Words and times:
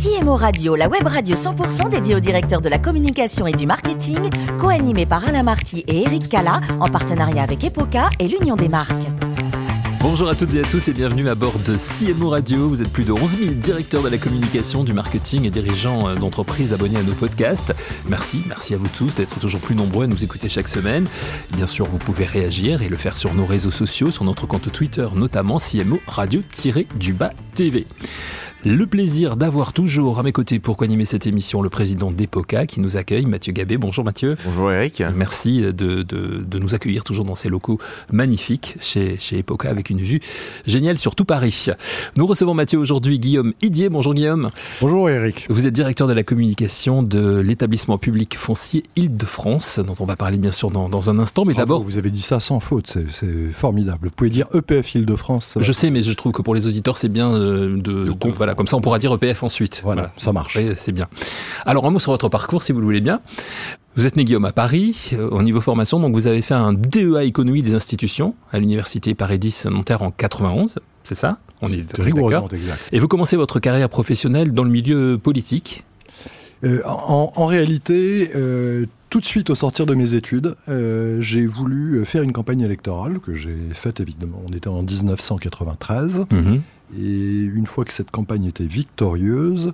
CMO 0.00 0.36
Radio, 0.36 0.76
la 0.76 0.88
web 0.88 1.04
radio 1.04 1.34
100% 1.34 1.88
dédiée 1.88 2.14
au 2.14 2.20
directeur 2.20 2.60
de 2.60 2.68
la 2.68 2.78
communication 2.78 3.48
et 3.48 3.52
du 3.52 3.66
marketing, 3.66 4.30
co-animée 4.60 5.06
par 5.06 5.26
Alain 5.26 5.42
Marty 5.42 5.84
et 5.88 6.02
Eric 6.02 6.28
Cala, 6.28 6.60
en 6.78 6.86
partenariat 6.86 7.42
avec 7.42 7.64
Epoca 7.64 8.08
et 8.20 8.28
l'Union 8.28 8.54
des 8.54 8.68
marques. 8.68 8.92
Bonjour 10.00 10.28
à 10.28 10.36
toutes 10.36 10.54
et 10.54 10.60
à 10.60 10.62
tous 10.62 10.86
et 10.86 10.92
bienvenue 10.92 11.28
à 11.28 11.34
bord 11.34 11.56
de 11.66 11.76
CMO 11.76 12.28
Radio. 12.28 12.68
Vous 12.68 12.80
êtes 12.80 12.92
plus 12.92 13.02
de 13.02 13.10
11 13.10 13.38
000 13.38 13.50
directeurs 13.54 14.04
de 14.04 14.08
la 14.08 14.18
communication, 14.18 14.84
du 14.84 14.92
marketing 14.92 15.44
et 15.44 15.50
dirigeants 15.50 16.08
euh, 16.08 16.14
d'entreprises 16.14 16.72
abonnés 16.72 16.98
à 16.98 17.02
nos 17.02 17.14
podcasts. 17.14 17.74
Merci, 18.08 18.44
merci 18.46 18.74
à 18.74 18.78
vous 18.78 18.88
tous 18.96 19.16
d'être 19.16 19.40
toujours 19.40 19.60
plus 19.60 19.74
nombreux 19.74 20.04
à 20.04 20.06
nous 20.06 20.22
écouter 20.22 20.48
chaque 20.48 20.68
semaine. 20.68 21.08
Bien 21.56 21.66
sûr, 21.66 21.86
vous 21.86 21.98
pouvez 21.98 22.24
réagir 22.24 22.82
et 22.82 22.88
le 22.88 22.96
faire 22.96 23.18
sur 23.18 23.34
nos 23.34 23.46
réseaux 23.46 23.72
sociaux, 23.72 24.12
sur 24.12 24.22
notre 24.22 24.46
compte 24.46 24.70
Twitter 24.70 25.08
notamment 25.16 25.58
CMO 25.58 25.98
Radio-du-bas 26.06 27.32
TV. 27.56 27.84
Le 28.64 28.86
plaisir 28.86 29.36
d'avoir 29.36 29.72
toujours 29.72 30.18
à 30.18 30.24
mes 30.24 30.32
côtés 30.32 30.58
pour 30.58 30.82
animer 30.82 31.04
cette 31.04 31.28
émission 31.28 31.62
le 31.62 31.70
président 31.70 32.10
d'EPOCA 32.10 32.66
qui 32.66 32.80
nous 32.80 32.96
accueille, 32.96 33.24
Mathieu 33.24 33.52
Gabé. 33.52 33.78
Bonjour 33.78 34.04
Mathieu. 34.04 34.36
Bonjour 34.44 34.72
Eric. 34.72 35.00
Merci 35.14 35.60
de, 35.60 35.70
de, 35.70 36.02
de, 36.02 36.58
nous 36.58 36.74
accueillir 36.74 37.04
toujours 37.04 37.24
dans 37.24 37.36
ces 37.36 37.50
locaux 37.50 37.78
magnifiques 38.10 38.76
chez, 38.80 39.16
chez 39.20 39.38
EPOCA 39.38 39.70
avec 39.70 39.90
une 39.90 40.00
vue 40.00 40.18
géniale 40.66 40.98
sur 40.98 41.14
tout 41.14 41.24
Paris. 41.24 41.66
Nous 42.16 42.26
recevons 42.26 42.52
Mathieu 42.52 42.80
aujourd'hui 42.80 43.20
Guillaume 43.20 43.52
Idier. 43.62 43.90
Bonjour 43.90 44.12
Guillaume. 44.12 44.50
Bonjour 44.80 45.08
Eric. 45.08 45.46
Vous 45.48 45.68
êtes 45.68 45.74
directeur 45.74 46.08
de 46.08 46.12
la 46.12 46.24
communication 46.24 47.04
de 47.04 47.38
l'établissement 47.38 47.96
public 47.96 48.36
foncier 48.36 48.82
Île-de-France, 48.96 49.78
dont 49.78 49.94
on 50.00 50.04
va 50.04 50.16
parler 50.16 50.38
bien 50.38 50.52
sûr 50.52 50.72
dans, 50.72 50.88
dans 50.88 51.10
un 51.10 51.20
instant. 51.20 51.44
Mais 51.44 51.54
d'abord. 51.54 51.84
Vous 51.84 51.96
avez 51.96 52.10
dit 52.10 52.22
ça 52.22 52.40
sans 52.40 52.58
faute, 52.58 52.98
c'est 53.12 53.52
formidable. 53.52 54.08
Vous 54.08 54.14
pouvez 54.16 54.30
dire 54.30 54.48
EPF 54.52 54.96
Île-de-France. 54.96 55.58
Je 55.60 55.72
sais, 55.72 55.90
mais 55.90 56.02
je 56.02 56.12
trouve 56.12 56.32
que 56.32 56.42
pour 56.42 56.56
les 56.56 56.66
auditeurs, 56.66 56.96
c'est 56.96 57.08
bien 57.08 57.32
euh, 57.32 57.76
de, 57.76 58.04
de 58.04 58.12
voilà, 58.48 58.56
comme 58.56 58.66
ça 58.66 58.78
on 58.78 58.80
pourra 58.80 58.98
dire 58.98 59.12
EPF 59.12 59.42
ensuite. 59.42 59.82
Voilà, 59.84 60.10
ça 60.16 60.32
marche. 60.32 60.58
c'est 60.76 60.92
bien. 60.92 61.06
Alors 61.66 61.84
un 61.84 61.90
mot 61.90 61.98
sur 61.98 62.12
votre 62.12 62.30
parcours, 62.30 62.62
si 62.62 62.72
vous 62.72 62.80
le 62.80 62.86
voulez 62.86 63.02
bien. 63.02 63.20
Vous 63.94 64.06
êtes 64.06 64.16
né 64.16 64.24
Guillaume 64.24 64.46
à 64.46 64.52
Paris, 64.52 65.10
euh, 65.12 65.28
au 65.28 65.42
niveau 65.42 65.60
formation, 65.60 66.00
donc 66.00 66.14
vous 66.14 66.26
avez 66.26 66.40
fait 66.40 66.54
un 66.54 66.72
DEA 66.72 67.24
économie 67.24 67.62
des 67.62 67.74
institutions 67.74 68.34
à 68.52 68.58
l'université 68.58 69.14
Paris 69.14 69.38
10 69.38 69.66
Nanterre 69.66 70.02
en 70.02 70.10
91, 70.10 70.78
c'est 71.04 71.14
ça? 71.14 71.38
On 71.60 71.70
est, 71.70 71.84
rigoureusement 71.98 72.48
exact. 72.48 72.80
Et 72.92 73.00
vous 73.00 73.08
commencez 73.08 73.36
votre 73.36 73.60
carrière 73.60 73.88
professionnelle 73.90 74.52
dans 74.52 74.62
le 74.64 74.70
milieu 74.70 75.18
politique 75.20 75.84
euh, 76.64 76.80
en, 76.84 77.32
en, 77.36 77.46
réalité, 77.46 78.30
euh, 78.34 78.86
tout 79.10 79.20
de 79.20 79.24
suite 79.24 79.50
au 79.50 79.54
sortir 79.54 79.86
de 79.86 79.94
mes 79.94 80.14
études, 80.14 80.56
euh, 80.68 81.20
j'ai 81.20 81.46
voulu 81.46 82.04
faire 82.04 82.22
une 82.22 82.32
campagne 82.32 82.60
électorale 82.60 83.20
que 83.20 83.34
j'ai 83.34 83.56
faite 83.74 84.00
évidemment. 84.00 84.42
On 84.46 84.52
était 84.52 84.68
en 84.68 84.82
1993. 84.82 86.26
Mhm. 86.32 86.62
Et 86.96 87.38
une 87.40 87.66
fois 87.66 87.84
que 87.84 87.92
cette 87.92 88.10
campagne 88.10 88.44
était 88.44 88.66
victorieuse, 88.66 89.72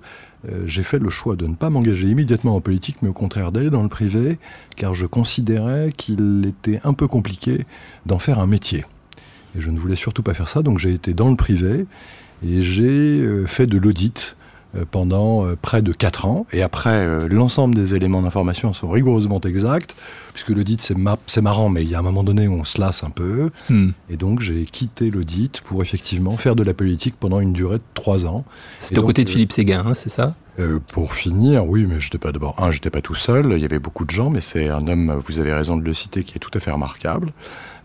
euh, 0.49 0.63
j'ai 0.67 0.83
fait 0.83 0.99
le 0.99 1.09
choix 1.09 1.35
de 1.35 1.47
ne 1.47 1.55
pas 1.55 1.69
m'engager 1.69 2.07
immédiatement 2.07 2.55
en 2.55 2.61
politique, 2.61 2.97
mais 3.01 3.09
au 3.09 3.13
contraire 3.13 3.51
d'aller 3.51 3.69
dans 3.69 3.83
le 3.83 3.89
privé, 3.89 4.37
car 4.75 4.93
je 4.93 5.05
considérais 5.05 5.91
qu'il 5.95 6.45
était 6.45 6.81
un 6.83 6.93
peu 6.93 7.07
compliqué 7.07 7.65
d'en 8.05 8.19
faire 8.19 8.39
un 8.39 8.47
métier. 8.47 8.83
Et 9.57 9.61
je 9.61 9.69
ne 9.69 9.79
voulais 9.79 9.95
surtout 9.95 10.23
pas 10.23 10.33
faire 10.33 10.49
ça, 10.49 10.61
donc 10.61 10.79
j'ai 10.79 10.93
été 10.93 11.13
dans 11.13 11.29
le 11.29 11.35
privé 11.35 11.85
et 12.45 12.63
j'ai 12.63 13.21
euh, 13.21 13.45
fait 13.45 13.67
de 13.67 13.77
l'audit 13.77 14.35
pendant 14.89 15.45
euh, 15.45 15.55
près 15.61 15.81
de 15.81 15.91
4 15.91 16.25
ans. 16.25 16.45
Et 16.51 16.61
après, 16.61 16.89
euh, 16.89 17.27
l'ensemble 17.29 17.75
des 17.75 17.95
éléments 17.95 18.21
d'information 18.21 18.73
sont 18.73 18.89
rigoureusement 18.89 19.39
exacts, 19.41 19.95
puisque 20.33 20.49
l'audit, 20.49 20.81
c'est 20.81 21.41
marrant, 21.41 21.69
mais 21.69 21.83
il 21.83 21.89
y 21.89 21.95
a 21.95 21.99
un 21.99 22.03
moment 22.03 22.23
donné 22.23 22.47
où 22.47 22.53
on 22.53 22.63
se 22.63 22.79
lasse 22.79 23.03
un 23.03 23.09
peu. 23.09 23.51
Hmm. 23.69 23.91
Et 24.09 24.17
donc, 24.17 24.41
j'ai 24.41 24.63
quitté 24.65 25.09
l'audit 25.09 25.61
pour 25.61 25.81
effectivement 25.81 26.37
faire 26.37 26.55
de 26.55 26.63
la 26.63 26.73
politique 26.73 27.15
pendant 27.19 27.39
une 27.39 27.53
durée 27.53 27.77
de 27.77 27.83
3 27.93 28.25
ans. 28.25 28.43
C'était 28.75 28.99
aux 28.99 29.05
côtés 29.05 29.23
de 29.23 29.29
Philippe 29.29 29.51
Séguin, 29.51 29.83
hein, 29.85 29.93
c'est 29.93 30.09
ça? 30.09 30.35
Pour 30.91 31.13
finir, 31.13 31.67
oui, 31.67 31.85
mais 31.87 31.99
j'étais 31.99 32.17
pas 32.17 32.31
d'abord 32.31 32.55
un, 32.57 32.71
j'étais 32.71 32.89
pas 32.89 33.01
tout 33.01 33.15
seul. 33.15 33.53
Il 33.53 33.59
y 33.59 33.65
avait 33.65 33.79
beaucoup 33.79 34.05
de 34.05 34.11
gens, 34.11 34.29
mais 34.29 34.41
c'est 34.41 34.69
un 34.69 34.87
homme, 34.87 35.19
vous 35.25 35.39
avez 35.39 35.53
raison 35.53 35.75
de 35.75 35.83
le 35.83 35.93
citer, 35.93 36.23
qui 36.23 36.35
est 36.35 36.39
tout 36.39 36.51
à 36.53 36.59
fait 36.59 36.71
remarquable. 36.71 37.33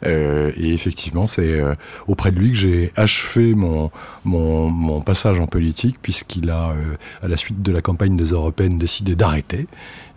Euh, 0.07 0.53
et 0.57 0.73
effectivement, 0.73 1.27
c'est 1.27 1.61
euh, 1.61 1.75
auprès 2.07 2.33
de 2.33 2.39
lui 2.39 2.53
que 2.53 2.57
j'ai 2.57 2.93
achevé 2.97 3.55
mon, 3.55 3.91
mon, 4.25 4.71
mon, 4.71 5.03
passage 5.03 5.39
en 5.41 5.47
politique, 5.47 5.97
puisqu'il 6.01 6.51
a, 6.51 6.71
euh, 6.71 6.97
à 7.23 7.29
la 7.29 7.37
suite 7.37 7.63
de 7.63 7.73
la 7.73 7.83
campagne 7.83 8.17
des 8.17 8.27
européennes, 8.27 8.79
décidé 8.79 9.15
d'arrêter. 9.15 9.67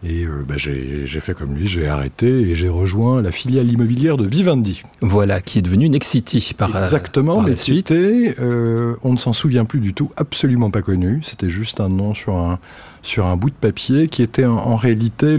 Et 0.06 0.26
bah, 0.48 0.56
j'ai 0.58 1.06
fait 1.06 1.34
comme 1.34 1.56
lui, 1.56 1.68
j'ai 1.68 1.88
arrêté 1.88 2.28
et 2.28 2.56
j'ai 2.56 2.70
rejoint 2.70 3.22
la 3.22 3.32
filiale 3.32 3.72
immobilière 3.72 4.18
de 4.18 4.28
Vivendi. 4.28 4.84
Voilà, 5.02 5.40
qui 5.40 5.60
est 5.60 5.62
devenue 5.62 5.88
Nexity 5.88 6.54
par 6.58 6.76
Exactement, 6.76 7.38
par 7.38 7.46
mais 7.46 7.56
c'était, 7.56 8.36
on 8.40 9.14
ne 9.14 9.18
s'en 9.18 9.34
souvient 9.34 9.66
plus 9.66 9.80
du 9.80 9.94
tout, 9.94 10.12
absolument 10.18 10.72
pas 10.72 10.82
connu. 10.82 11.22
C'était 11.24 11.50
juste 11.50 11.80
un 11.80 11.90
nom 11.90 12.14
sur 12.14 12.36
un, 12.36 12.60
sur 13.04 13.28
un 13.28 13.36
bout 13.36 13.50
de 13.50 13.56
papier 13.56 14.08
qui 14.08 14.24
était 14.24 14.46
en, 14.46 14.76
réalité 14.76 15.38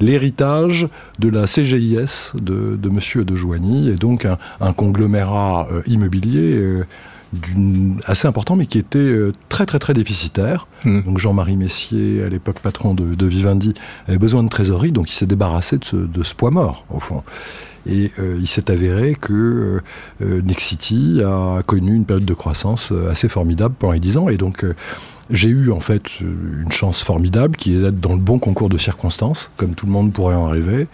l'héritage 0.00 0.88
de 1.18 1.28
la 1.28 1.46
CGIS 1.46 2.32
de, 2.34 2.76
de 2.76 2.88
Monsieur 2.88 3.24
de 3.24 3.34
Joigny 3.34 3.90
et 3.90 3.96
donc 3.96 4.26
un, 4.60 4.72
conglomérat 4.72 5.68
euh, 5.70 5.82
immobilier. 5.86 6.54
Euh, 7.34 8.00
assez 8.06 8.28
important, 8.28 8.56
mais 8.56 8.66
qui 8.66 8.78
était 8.78 8.98
euh, 8.98 9.32
très 9.48 9.66
très 9.66 9.78
très 9.78 9.94
déficitaire. 9.94 10.66
Hmm. 10.84 11.02
Donc 11.02 11.18
Jean-Marie 11.18 11.56
Messier, 11.56 12.22
à 12.22 12.28
l'époque 12.28 12.60
patron 12.60 12.94
de, 12.94 13.26
Vivendi, 13.26 13.74
avait 14.08 14.18
besoin 14.18 14.42
de 14.42 14.48
trésorerie, 14.48 14.92
donc 14.92 15.10
il 15.10 15.14
s'est 15.14 15.26
débarrassé 15.26 15.78
de 15.78 15.84
ce, 15.84 15.96
de 15.96 16.22
ce, 16.22 16.34
poids 16.34 16.50
mort, 16.50 16.84
au 16.90 17.00
fond. 17.00 17.22
Et 17.86 18.12
il 18.40 18.46
s'est 18.46 18.70
avéré 18.70 19.14
que 19.14 19.82
Nexity 20.20 21.20
a 21.22 21.62
connu 21.66 21.94
une 21.94 22.06
période 22.06 22.24
de 22.24 22.32
croissance 22.32 22.94
assez 23.10 23.28
formidable 23.28 23.74
pendant 23.78 23.92
les 23.92 24.00
10 24.00 24.16
ans, 24.16 24.28
et 24.30 24.38
donc 24.38 24.64
j'ai 25.28 25.50
eu 25.50 25.70
en 25.70 25.80
fait 25.80 26.20
une 26.20 26.72
chance 26.72 27.02
formidable 27.02 27.56
qui 27.56 27.74
est 27.74 27.78
d'être 27.78 28.00
dans 28.00 28.14
le 28.14 28.20
bon 28.20 28.38
concours 28.38 28.70
de 28.70 28.78
circonstances, 28.78 29.50
comme 29.58 29.74
tout 29.74 29.84
le 29.84 29.92
monde 29.92 30.14
pourrait 30.14 30.34
en 30.34 30.46
rêver, 30.46 30.86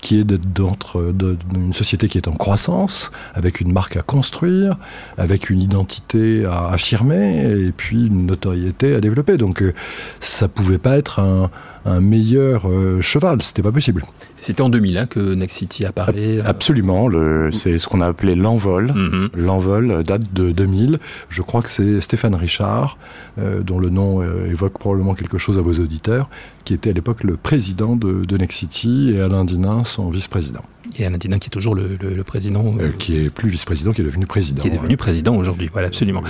qui 0.00 0.20
est 0.20 0.24
d'être 0.24 1.12
dans 1.12 1.36
une 1.54 1.72
société 1.72 2.08
qui 2.08 2.18
est 2.18 2.28
en 2.28 2.32
croissance, 2.32 3.10
avec 3.34 3.60
une 3.60 3.72
marque 3.72 3.96
à 3.96 4.02
construire, 4.02 4.76
avec 5.16 5.50
une 5.50 5.60
identité 5.60 6.44
à 6.44 6.68
affirmer, 6.68 7.44
et 7.66 7.72
puis 7.72 8.06
une 8.06 8.26
notoriété 8.26 8.94
à 8.94 9.00
développer. 9.00 9.36
Donc 9.36 9.62
euh, 9.62 9.74
ça 10.20 10.48
pouvait 10.48 10.78
pas 10.78 10.96
être 10.96 11.20
un, 11.20 11.50
un 11.84 12.00
meilleur 12.00 12.68
euh, 12.68 13.00
cheval. 13.00 13.42
C'était 13.42 13.62
pas 13.62 13.72
possible. 13.72 14.02
C'était 14.40 14.62
en 14.62 14.68
2000 14.68 14.98
hein, 14.98 15.06
que 15.06 15.34
Next 15.34 15.58
City 15.58 15.84
apparaît. 15.84 16.12
Euh, 16.16 16.42
Absolument. 16.44 17.08
C'est 17.52 17.78
ce 17.78 17.88
qu'on 17.88 18.00
a 18.00 18.06
appelé 18.06 18.34
l'envol. 18.34 18.92
Mhm. 18.94 19.30
L'envol 19.34 20.02
date 20.04 20.32
de 20.32 20.50
2000. 20.52 20.98
Je 21.28 21.42
crois 21.42 21.62
que 21.62 21.70
c'est 21.70 22.00
Stéphane 22.00 22.34
Richard, 22.34 22.98
euh, 23.38 23.62
dont 23.62 23.78
le 23.78 23.90
nom 23.90 24.22
évoque 24.46 24.78
probablement 24.78 25.14
quelque 25.14 25.38
chose 25.38 25.58
à 25.58 25.62
vos 25.62 25.74
auditeurs, 25.74 26.28
qui 26.64 26.74
était 26.74 26.90
à 26.90 26.92
l'époque 26.92 27.24
le 27.24 27.36
président 27.36 27.96
de, 27.96 28.24
de 28.24 28.36
Next 28.36 28.58
City 28.58 29.12
et 29.14 29.20
Alain 29.20 29.44
Dinin, 29.44 29.84
son 29.84 30.10
vice-président. 30.10 30.62
Et 30.98 31.04
Alain 31.04 31.18
Dinin 31.18 31.38
qui 31.38 31.48
est 31.48 31.50
toujours 31.50 31.74
le, 31.74 32.22
président. 32.24 32.74
qui 32.98 33.16
est 33.16 33.30
plus 33.30 33.48
vice-président, 33.48 33.92
qui 33.92 34.00
est 34.00 34.04
devenu 34.04 34.26
président. 34.26 34.62
Qui 34.62 34.68
est 34.68 34.76
devenu 34.76 34.96
président 34.96 35.36
aujourd'hui, 35.36 35.68
voilà, 35.72 35.88
absolument. 35.88 36.22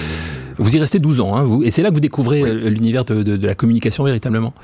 Vous 0.59 0.75
y 0.75 0.81
restez 0.81 0.99
12 0.99 1.21
ans, 1.21 1.37
hein, 1.37 1.45
vous, 1.45 1.63
et 1.63 1.71
c'est 1.71 1.83
là 1.83 1.91
que 1.91 1.95
vous 1.95 2.01
découvrez 2.01 2.55
l'univers 2.71 3.05
de, 3.05 3.47
la 3.47 3.55
communication 3.55 4.05
véritablement 4.05 4.55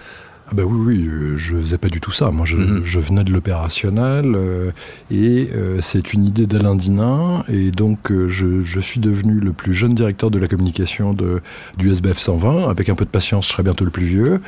ah 0.47 0.53
ben 0.55 0.65
oui, 0.65 0.79
oui, 0.79 1.07
euh, 1.07 1.39
je 1.39 1.57
faisais 1.57 1.79
pas 1.79 1.89
du 1.89 2.01
tout 2.01 2.13
ça. 2.13 2.31
Moi, 2.31 2.45
je, 2.45 2.57
mhm. 2.57 2.83
venais 2.83 3.25
de 3.25 3.33
l'opérationnel 3.33 4.35
euh, 4.35 4.73
et 5.11 5.49
euh, 5.55 5.79
c'est 5.81 6.13
une 6.13 6.27
idée 6.27 6.47
d'Alain 6.47 6.75
Dinin 6.75 7.45
et 7.49 7.71
donc 7.71 8.13
je, 8.13 8.81
suis 8.81 9.01
devenu 9.01 9.41
le 9.41 9.55
plus 9.55 9.73
jeune 9.73 9.95
directeur 9.95 10.31
de 10.31 10.39
la 10.39 10.47
communication 10.47 11.15
de, 11.15 11.41
du 11.79 11.91
SBF 11.91 12.19
120. 12.19 12.69
Avec 12.69 12.91
un 12.91 12.95
peu 12.95 13.07
de 13.07 13.11
patience, 13.11 13.47
je 13.47 13.53
serai 13.53 13.63
bientôt 13.63 13.87
le 13.87 13.91
plus 13.91 14.05
vieux. 14.05 14.41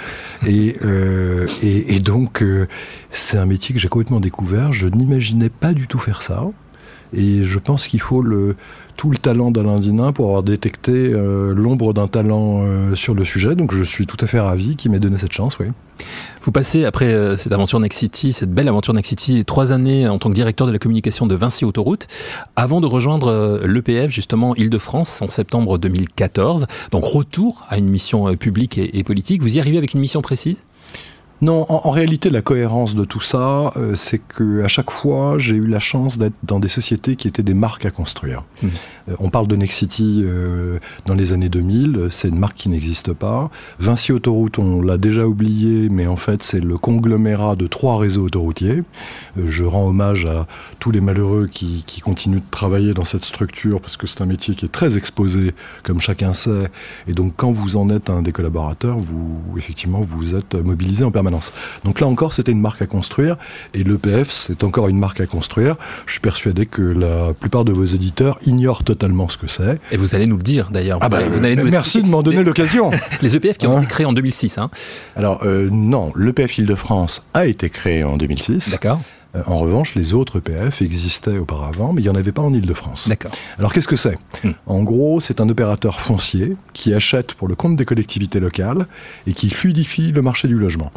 Et, 0.46 0.76
et, 1.62 1.96
et 1.96 2.00
donc, 2.00 2.44
c'est 3.10 3.38
un 3.38 3.46
métier 3.46 3.74
que 3.74 3.80
j'ai 3.80 3.88
complètement 3.88 4.20
découvert. 4.20 4.72
Je 4.72 4.88
n'imaginais 4.88 5.48
pas 5.48 5.72
du 5.72 5.86
tout 5.86 5.98
faire 5.98 6.20
ça. 6.20 6.44
Et 7.12 7.44
je 7.44 7.58
pense 7.58 7.86
qu'il 7.86 8.00
faut 8.00 8.24
tout 8.96 9.10
le 9.10 9.18
talent 9.18 9.50
d'Alain 9.50 9.78
Dinin 9.78 10.12
pour 10.12 10.26
avoir 10.26 10.42
détecté 10.42 11.10
l'ombre 11.12 11.92
d'un 11.92 12.08
talent 12.08 12.64
sur 12.94 13.14
le 13.14 13.24
sujet. 13.24 13.54
Donc 13.54 13.72
je 13.72 13.82
suis 13.82 14.06
tout 14.06 14.16
à 14.20 14.26
fait 14.26 14.40
ravi 14.40 14.76
qu'il 14.76 14.90
m'ait 14.90 15.00
donné 15.00 15.18
cette 15.18 15.32
chance, 15.32 15.58
oui. 15.58 15.66
Vous 16.42 16.52
passez, 16.52 16.84
après 16.84 17.12
euh, 17.12 17.36
cette 17.36 17.52
aventure 17.52 17.80
Nexity, 17.80 18.32
cette 18.32 18.52
belle 18.52 18.68
aventure 18.68 18.94
Nexity, 18.94 19.44
trois 19.44 19.72
années 19.72 20.08
en 20.08 20.18
tant 20.18 20.28
que 20.28 20.34
directeur 20.34 20.66
de 20.66 20.72
la 20.72 20.78
communication 20.78 21.26
de 21.26 21.34
Vinci 21.34 21.64
Autoroute, 21.64 22.06
avant 22.54 22.80
de 22.80 22.86
rejoindre 22.86 23.28
euh, 23.28 23.66
l'EPF, 23.66 24.10
justement, 24.10 24.54
Île-de-France, 24.54 25.22
en 25.22 25.28
septembre 25.28 25.78
2014. 25.78 26.66
Donc, 26.92 27.04
retour 27.04 27.64
à 27.68 27.78
une 27.78 27.88
mission 27.88 28.28
euh, 28.28 28.36
publique 28.36 28.78
et, 28.78 29.02
politique. 29.02 29.42
Vous 29.42 29.56
y 29.56 29.60
arrivez 29.60 29.78
avec 29.78 29.94
une 29.94 30.00
mission 30.00 30.22
précise? 30.22 30.62
Non, 31.42 31.66
en, 31.68 31.90
réalité, 31.90 32.30
la 32.30 32.40
cohérence 32.40 32.94
de 32.94 33.04
tout 33.04 33.20
ça, 33.20 33.70
euh, 33.76 33.94
c'est 33.94 34.18
que 34.18 34.62
à 34.62 34.68
chaque 34.68 34.90
fois, 34.90 35.36
j'ai 35.38 35.56
eu 35.56 35.66
la 35.66 35.80
chance 35.80 36.16
d'être 36.16 36.36
dans 36.42 36.60
des 36.60 36.68
sociétés 36.68 37.14
qui 37.14 37.28
étaient 37.28 37.42
des 37.42 37.52
marques 37.52 37.84
à 37.84 37.90
construire. 37.90 38.42
Mmh. 38.62 38.68
Euh, 39.10 39.14
on 39.18 39.28
parle 39.28 39.46
de 39.46 39.54
Nexity 39.54 40.22
euh, 40.24 40.78
dans 41.04 41.12
les 41.12 41.34
années 41.34 41.50
2000, 41.50 42.08
c'est 42.10 42.28
une 42.28 42.38
marque 42.38 42.56
qui 42.56 42.70
n'existe 42.70 43.12
pas. 43.12 43.50
Vinci 43.78 44.12
Autoroute, 44.12 44.58
on 44.58 44.80
l'a 44.80 44.96
déjà 44.96 45.26
oublié, 45.26 45.90
mais 45.90 46.06
en 46.06 46.16
fait, 46.16 46.42
c'est 46.42 46.60
le 46.60 46.78
conglomérat 46.78 47.54
de 47.54 47.66
trois 47.66 47.98
réseaux 47.98 48.24
autoroutiers. 48.24 48.82
je 49.36 49.64
rends 49.64 49.88
hommage 49.88 50.24
à 50.24 50.46
tous 50.78 50.90
les 50.90 51.02
malheureux 51.02 51.48
qui, 51.52 51.84
qui 51.86 52.00
continuent 52.00 52.38
de 52.38 52.50
travailler 52.50 52.94
dans 52.94 53.04
cette 53.04 53.26
structure 53.26 53.82
parce 53.82 53.98
que 53.98 54.06
c'est 54.06 54.22
un 54.22 54.26
métier 54.26 54.54
qui 54.54 54.64
est 54.64 54.72
très 54.72 54.96
exposé, 54.96 55.52
comme 55.82 56.00
chacun 56.00 56.32
sait. 56.32 56.70
Et 57.06 57.12
donc, 57.12 57.34
quand 57.36 57.52
vous 57.52 57.76
en 57.76 57.90
êtes 57.90 58.08
un 58.08 58.22
des 58.22 58.32
collaborateurs, 58.32 58.98
vous 58.98 59.38
effectivement 59.58 60.00
vous 60.00 60.34
êtes 60.34 60.54
mobilisé 60.54 61.04
en 61.04 61.10
permanence 61.10 61.25
donc 61.84 62.00
là 62.00 62.06
encore, 62.06 62.32
c'était 62.32 62.52
une 62.52 62.60
marque 62.60 62.82
à 62.82 62.86
construire, 62.86 63.36
et 63.74 63.82
l'EPF, 63.82 64.30
c'est 64.30 64.64
encore 64.64 64.88
une 64.88 64.98
marque 64.98 65.20
à 65.20 65.26
construire. 65.26 65.76
Je 66.06 66.12
suis 66.12 66.20
persuadé 66.20 66.66
que 66.66 66.82
la 66.82 67.32
plupart 67.34 67.64
de 67.64 67.72
vos 67.72 67.84
éditeurs 67.84 68.38
ignorent 68.46 68.84
totalement 68.84 69.28
ce 69.28 69.36
que 69.36 69.46
c'est. 69.46 69.78
Et 69.92 69.96
vous 69.96 70.14
allez 70.14 70.26
nous 70.26 70.36
le 70.36 70.42
dire 70.42 70.70
d'ailleurs. 70.70 70.98
Ah 71.00 71.08
bah, 71.08 71.20
merci 71.64 72.02
de 72.02 72.08
m'en 72.08 72.22
donner 72.22 72.44
l'occasion. 72.44 72.90
Les 73.22 73.36
EPF 73.36 73.58
qui 73.58 73.66
ont 73.66 73.76
hein 73.76 73.82
été 73.82 73.88
créés 73.88 74.06
en 74.06 74.12
2006. 74.12 74.58
Hein. 74.58 74.70
Alors 75.16 75.42
euh, 75.44 75.68
non, 75.70 76.12
l'EPF 76.16 76.58
Île-de-France 76.58 77.24
a 77.34 77.46
été 77.46 77.70
créé 77.70 78.04
en 78.04 78.16
2006. 78.16 78.70
D'accord. 78.70 79.00
Euh, 79.36 79.42
en 79.46 79.56
revanche, 79.56 79.94
les 79.94 80.14
autres 80.14 80.38
EPF 80.38 80.82
existaient 80.82 81.38
auparavant, 81.38 81.92
mais 81.92 82.00
il 82.00 82.04
n'y 82.04 82.10
en 82.10 82.14
avait 82.14 82.32
pas 82.32 82.42
en 82.42 82.52
Ile-de-France. 82.52 83.08
D'accord. 83.08 83.30
Alors 83.58 83.72
qu'est-ce 83.72 83.88
que 83.88 83.96
c'est? 83.96 84.18
Hmm. 84.42 84.52
En 84.66 84.82
gros, 84.82 85.20
c'est 85.20 85.40
un 85.40 85.48
opérateur 85.48 86.00
foncier 86.00 86.56
qui 86.72 86.94
achète 86.94 87.34
pour 87.34 87.48
le 87.48 87.54
compte 87.54 87.76
des 87.76 87.84
collectivités 87.84 88.40
locales 88.40 88.86
et 89.26 89.32
qui 89.32 89.50
fluidifie 89.50 90.12
le 90.12 90.22
marché 90.22 90.48
du 90.48 90.56
logement. 90.56 90.90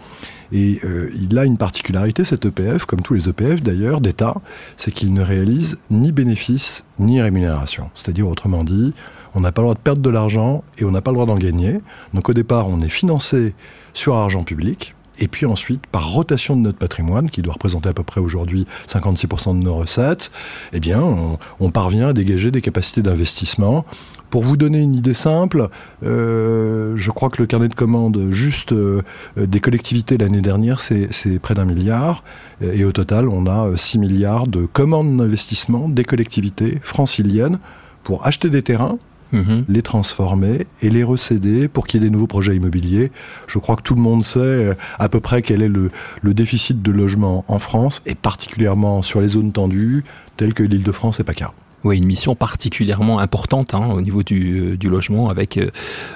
Et 0.52 0.80
euh, 0.84 1.12
il 1.16 1.38
a 1.38 1.46
une 1.46 1.58
particularité, 1.58 2.26
cet 2.26 2.46
EPF, 2.46 2.86
comme 2.86 3.02
tous 3.02 3.14
les 3.14 3.30
EPF 3.30 3.62
d'ailleurs, 3.62 4.02
d'État, 4.02 4.36
c'est 4.78 4.92
qu'il 4.92 5.14
ne 5.14 5.22
réalise 5.22 5.78
ni 5.92 6.12
bénéfice 6.12 6.84
ni 6.98 7.22
rémunération. 7.22 7.92
C'est-à-dire, 7.94 8.28
autrement 8.28 8.64
dit, 8.64 8.94
on 9.36 9.42
n'a 9.42 9.52
pas 9.52 9.62
le 9.62 9.66
droit 9.66 9.76
de 9.76 9.80
perdre 9.80 10.02
de 10.02 10.10
l'argent 10.10 10.64
et 10.78 10.86
on 10.86 10.92
n'a 10.92 11.02
pas 11.02 11.12
le 11.12 11.16
droit 11.16 11.28
d'en 11.28 11.38
gagner. 11.38 11.80
Donc 12.14 12.30
au 12.30 12.34
départ, 12.34 12.68
on 12.68 12.82
est 12.82 12.90
financé 12.90 13.54
sur 13.94 14.16
argent 14.16 14.44
public, 14.44 14.96
et 15.20 15.28
puis 15.28 15.46
ensuite, 15.46 15.86
par 15.88 16.12
rotation 16.12 16.56
de 16.56 16.62
notre 16.62 16.78
patrimoine, 16.78 17.30
qui 17.30 17.42
doit 17.42 17.54
représenter 17.54 17.90
à 17.90 17.94
peu 17.94 18.04
près 18.04 18.22
aujourd'hui 18.22 18.66
56% 18.88 19.58
de 19.58 19.64
nos 19.64 19.76
recettes, 19.76 20.32
eh 20.74 20.80
on, 20.96 21.72
parvient 21.72 22.08
à 22.08 22.14
dégager 22.14 22.52
des 22.52 22.62
capacités 22.62 23.02
d'investissement. 23.02 23.86
Pour 24.30 24.44
vous 24.44 24.58
donner 24.58 24.82
une 24.82 24.96
idée 24.96 25.14
simple, 25.14 25.70
euh, 26.04 26.94
je 26.96 27.12
crois 27.12 27.30
que 27.30 27.42
le 27.42 27.48
carnet 27.48 27.68
de 27.68 27.74
commandes 27.74 28.30
juste 28.32 28.74
euh, 28.74 29.02
des 29.38 29.60
collectivités 29.60 30.18
l'année 30.18 30.42
dernière, 30.42 30.82
c'est 30.82 31.40
près 31.40 31.56
d'un 31.56 31.66
milliard. 31.66 32.24
Et 32.62 32.86
au 32.86 32.92
total, 32.92 33.28
on 33.28 33.48
a 33.48 33.76
6 33.76 34.00
milliards 34.00 34.48
de 34.48 34.66
commandes 34.66 35.18
d'investissement 35.18 35.90
des 35.90 36.04
collectivités 36.04 36.80
franciliennes 36.82 37.60
pour 38.04 38.26
acheter 38.26 38.50
des 38.50 38.64
terrains, 38.64 38.98
Mhm. 39.32 39.66
les 39.68 39.82
transformer 39.84 40.66
et 40.82 40.90
les 40.90 41.04
recéder 41.04 41.68
pour 41.68 41.86
qu'il 41.86 42.02
y 42.02 42.04
ait 42.04 42.08
des 42.08 42.12
nouveaux 42.12 42.28
projets 42.28 42.56
immobiliers. 42.56 43.12
Je 43.48 43.60
crois 43.60 43.76
que 43.76 43.84
tout 43.84 43.94
le 43.94 44.02
monde 44.02 44.26
sait 44.26 44.40
euh, 44.40 44.74
à 44.98 45.08
peu 45.08 45.20
près 45.20 45.44
quel 45.44 45.62
est 45.62 45.68
le, 45.68 45.92
déficit 46.24 46.82
de 46.82 46.92
logement 46.92 47.46
en 47.48 47.60
France 47.60 48.02
et 48.06 48.16
particulièrement 48.16 49.02
sur 49.02 49.22
les 49.22 49.30
zones 49.30 49.52
tendues 49.52 50.04
telles 50.38 50.54
que 50.54 50.64
l'île 50.64 50.84
de 50.84 50.92
France 50.92 51.20
et 51.20 51.24
PACA. 51.24 51.54
Oui, 51.84 51.98
une 51.98 52.06
mission 52.06 52.36
particulièrement 52.36 53.20
importante 53.20 53.74
hein, 53.74 53.90
au 53.94 54.02
niveau 54.02 54.24
du, 54.24 54.78
euh, 54.84 54.90
logement 54.90 55.30
avec... 55.30 55.60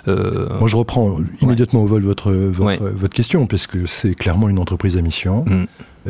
Euh, 0.08 0.60
Moi, 0.60 0.68
je 0.68 0.76
reprends 0.76 1.18
immédiatement 1.42 1.84
au 1.84 1.86
vol 1.86 2.04
votre, 2.04 2.32
votre, 2.32 3.14
question, 3.14 3.46
puisque 3.48 3.88
c'est 3.88 4.16
clairement 4.16 4.50
une 4.50 4.60
entreprise 4.60 4.98
à 4.98 5.02
mission. 5.02 5.46
Mm. 5.48 5.66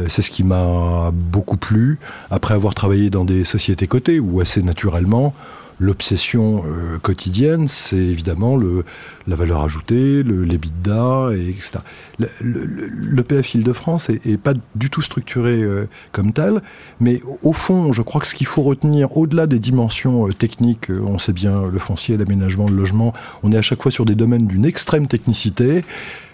C'est 0.08 0.24
ce 0.24 0.32
qui 0.32 0.44
m'a 0.44 1.12
beaucoup 1.14 1.58
plu, 1.58 2.00
après 2.32 2.56
avoir 2.56 2.74
travaillé 2.74 3.12
dans 3.12 3.26
des 3.26 3.44
sociétés 3.44 3.86
cotées, 3.86 4.20
où 4.20 4.42
assez 4.42 4.64
naturellement, 4.64 5.36
l'obsession 5.80 6.64
euh, 6.66 7.00
quotidienne, 7.00 7.68
c'est 7.68 7.96
évidemment 7.96 8.56
le, 8.56 8.86
la 9.28 9.36
valeur 9.36 9.64
ajoutée, 9.64 10.24
le, 10.24 10.44
l'EBITDA, 10.44 11.30
et 11.34 11.50
etc. 11.50 11.80
Le, 12.20 13.24
PF 13.24 13.56
Île-de-France 13.56 14.10
est, 14.10 14.38
pas 14.38 14.54
du 14.76 14.90
tout 14.90 15.02
structuré 15.02 15.62
euh, 15.62 15.88
comme 16.12 16.34
tel, 16.34 16.62
mais 17.00 17.20
au 17.42 17.54
fond, 17.54 17.94
je 17.94 18.02
crois 18.02 18.22
que 18.22 18.28
ce 18.28 18.36
qu'il 18.36 18.48
faut 18.48 18.64
retenir, 18.64 19.18
au-delà 19.18 19.48
des 19.48 19.60
dimensions 19.60 20.28
euh, 20.28 20.34
techniques, 20.34 20.90
on 20.90 21.20
sait 21.20 21.34
bien 21.34 21.64
le 21.72 21.80
foncier, 21.80 22.18
l'aménagement, 22.18 22.68
le 22.68 22.76
logement, 22.76 23.14
on 23.44 23.52
est 23.52 23.58
à 23.58 23.62
chaque 23.62 23.82
fois 23.82 23.92
sur 23.92 24.06
des 24.06 24.16
domaines 24.16 24.48
d'une 24.48 24.66
extrême 24.66 25.08
technicité. 25.08 25.84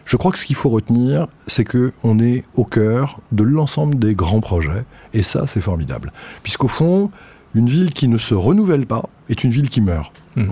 Je 0.06 0.18
crois 0.18 0.32
que 0.32 0.40
ce 0.40 0.46
qu'il 0.46 0.56
faut 0.56 0.70
retenir, 0.70 1.28
c'est 1.46 1.66
que 1.66 1.94
on 2.04 2.20
est 2.20 2.44
au 2.56 2.66
cœur 2.66 3.20
de 3.32 3.44
l'ensemble 3.44 4.00
des 4.00 4.16
grands 4.16 4.42
projets, 4.42 4.84
et 5.14 5.22
ça, 5.22 5.46
c'est 5.46 5.62
formidable, 5.62 6.12
puisqu'au 6.42 6.68
fond, 6.68 7.12
une 7.56 7.68
ville 7.68 7.92
qui 7.92 8.08
ne 8.08 8.18
se 8.18 8.34
renouvelle 8.34 8.86
pas 8.86 9.10
est 9.30 9.44
une 9.44 9.52
ville 9.52 9.70
qui 9.70 9.82
meurt. 9.82 10.12
Hmm. 10.36 10.48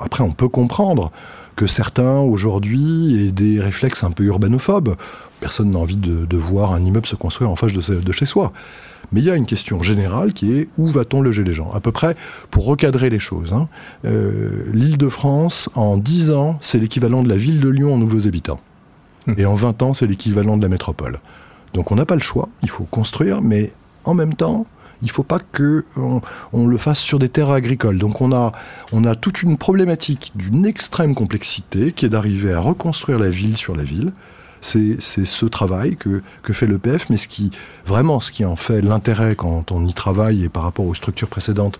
après, 0.00 0.22
on 0.22 0.32
peut 0.32 0.48
comprendre 0.48 1.10
que 1.56 1.66
certains 1.66 2.18
aujourd'hui 2.18 3.26
aient 3.26 3.32
des 3.32 3.60
réflexes 3.60 4.04
un 4.04 4.12
peu 4.12 4.24
urbanophobes. 4.24 4.94
Personne 5.40 5.70
n'a 5.70 5.78
envie 5.78 5.96
de, 5.96 6.36
voir 6.36 6.72
un 6.72 6.84
immeuble 6.84 7.06
se 7.06 7.16
construire 7.16 7.50
en 7.50 7.56
face 7.56 7.72
de, 7.72 8.12
chez 8.12 8.26
soi. 8.26 8.52
Mais 9.10 9.20
il 9.20 9.26
y 9.26 9.30
a 9.30 9.36
une 9.36 9.46
question 9.46 9.82
générale 9.82 10.32
qui 10.32 10.52
est 10.52 10.68
où 10.78 10.86
va-t-on 10.86 11.20
loger 11.20 11.42
les 11.42 11.52
gens? 11.52 11.72
À 11.72 11.80
peu 11.80 11.92
près, 11.92 12.14
pour 12.50 12.66
recadrer 12.66 13.10
les 13.10 13.18
choses, 13.18 13.52
hein, 13.52 13.68
euh, 14.04 14.66
l'île 14.72 14.98
de 14.98 15.08
France, 15.08 15.68
en 15.74 15.96
10 15.96 16.30
ans, 16.32 16.58
c'est 16.60 16.78
l'équivalent 16.78 17.22
de 17.22 17.28
la 17.28 17.36
ville 17.36 17.60
de 17.60 17.68
Lyon 17.68 17.94
en 17.94 17.98
nouveaux 17.98 18.26
habitants. 18.26 18.60
Hmm. 19.26 19.34
Et 19.38 19.46
en 19.46 19.54
20 19.54 19.82
ans, 19.82 19.94
c'est 19.94 20.06
l'équivalent 20.06 20.56
de 20.56 20.62
la 20.62 20.68
métropole. 20.68 21.20
Donc 21.74 21.90
on 21.90 21.96
n'a 21.96 22.06
pas 22.06 22.14
le 22.14 22.20
choix, 22.20 22.48
il 22.62 22.70
faut 22.70 22.84
construire, 22.84 23.42
mais 23.42 23.72
en 24.04 24.14
même 24.14 24.34
temps, 24.34 24.66
il 25.02 25.06
ne 25.06 25.10
faut 25.10 25.22
pas 25.22 25.38
que 25.38 25.84
on, 26.52 26.66
le 26.66 26.78
fasse 26.78 26.98
sur 26.98 27.18
des 27.18 27.28
terres 27.28 27.50
agricoles. 27.50 27.98
Donc 27.98 28.20
on 28.20 28.32
a, 28.32 28.52
toute 29.16 29.42
une 29.42 29.56
problématique 29.56 30.32
d'une 30.34 30.66
extrême 30.66 31.14
complexité 31.14 31.92
qui 31.92 32.06
est 32.06 32.08
d'arriver 32.08 32.52
à 32.52 32.60
reconstruire 32.60 33.18
la 33.18 33.30
ville 33.30 33.56
sur 33.56 33.76
la 33.76 33.84
ville. 33.84 34.12
C'est 34.60 35.00
ce 35.00 35.46
travail 35.46 35.96
que, 35.96 36.22
que 36.42 36.52
fait 36.52 36.66
l'EPF, 36.66 37.10
mais 37.10 37.16
ce 37.16 37.28
qui, 37.28 37.52
vraiment, 37.86 38.18
ce 38.18 38.32
qui 38.32 38.44
en 38.44 38.56
fait 38.56 38.80
l'intérêt 38.80 39.36
quand 39.36 39.70
on 39.70 39.86
y 39.86 39.94
travaille 39.94 40.42
et 40.42 40.48
par 40.48 40.64
rapport 40.64 40.84
aux 40.84 40.94
structures 40.94 41.28
précédentes 41.28 41.78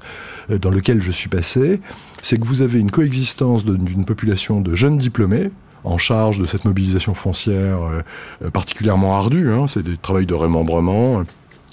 euh, 0.50 0.58
dans 0.58 0.70
lesquelles 0.70 1.02
je 1.02 1.10
suis 1.10 1.28
passé, 1.28 1.80
c'est 2.22 2.38
que 2.38 2.46
vous 2.46 2.62
avez 2.62 2.78
une 2.78 2.92
coexistence 2.92 3.64
d'une 3.64 4.04
population 4.04 4.60
de 4.60 4.76
jeunes 4.76 4.96
diplômés, 4.96 5.50
en 5.84 5.98
charge 5.98 6.38
de 6.38 6.46
cette 6.46 6.64
mobilisation 6.64 7.14
foncière 7.14 7.82
euh, 7.82 8.02
euh, 8.44 8.50
particulièrement 8.50 9.16
ardue. 9.16 9.50
Hein, 9.50 9.66
c'est 9.66 9.82
des 9.82 9.96
travail 9.96 10.26
de 10.26 10.34
remembrement, 10.34 11.24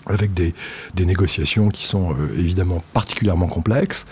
avec 0.08 0.34
des, 0.34 0.54
des, 0.94 1.06
négociations 1.06 1.70
qui 1.70 1.86
sont 1.86 2.12
euh, 2.12 2.30
évidemment 2.38 2.84
particulièrement 2.94 3.48
complexes, 3.48 4.06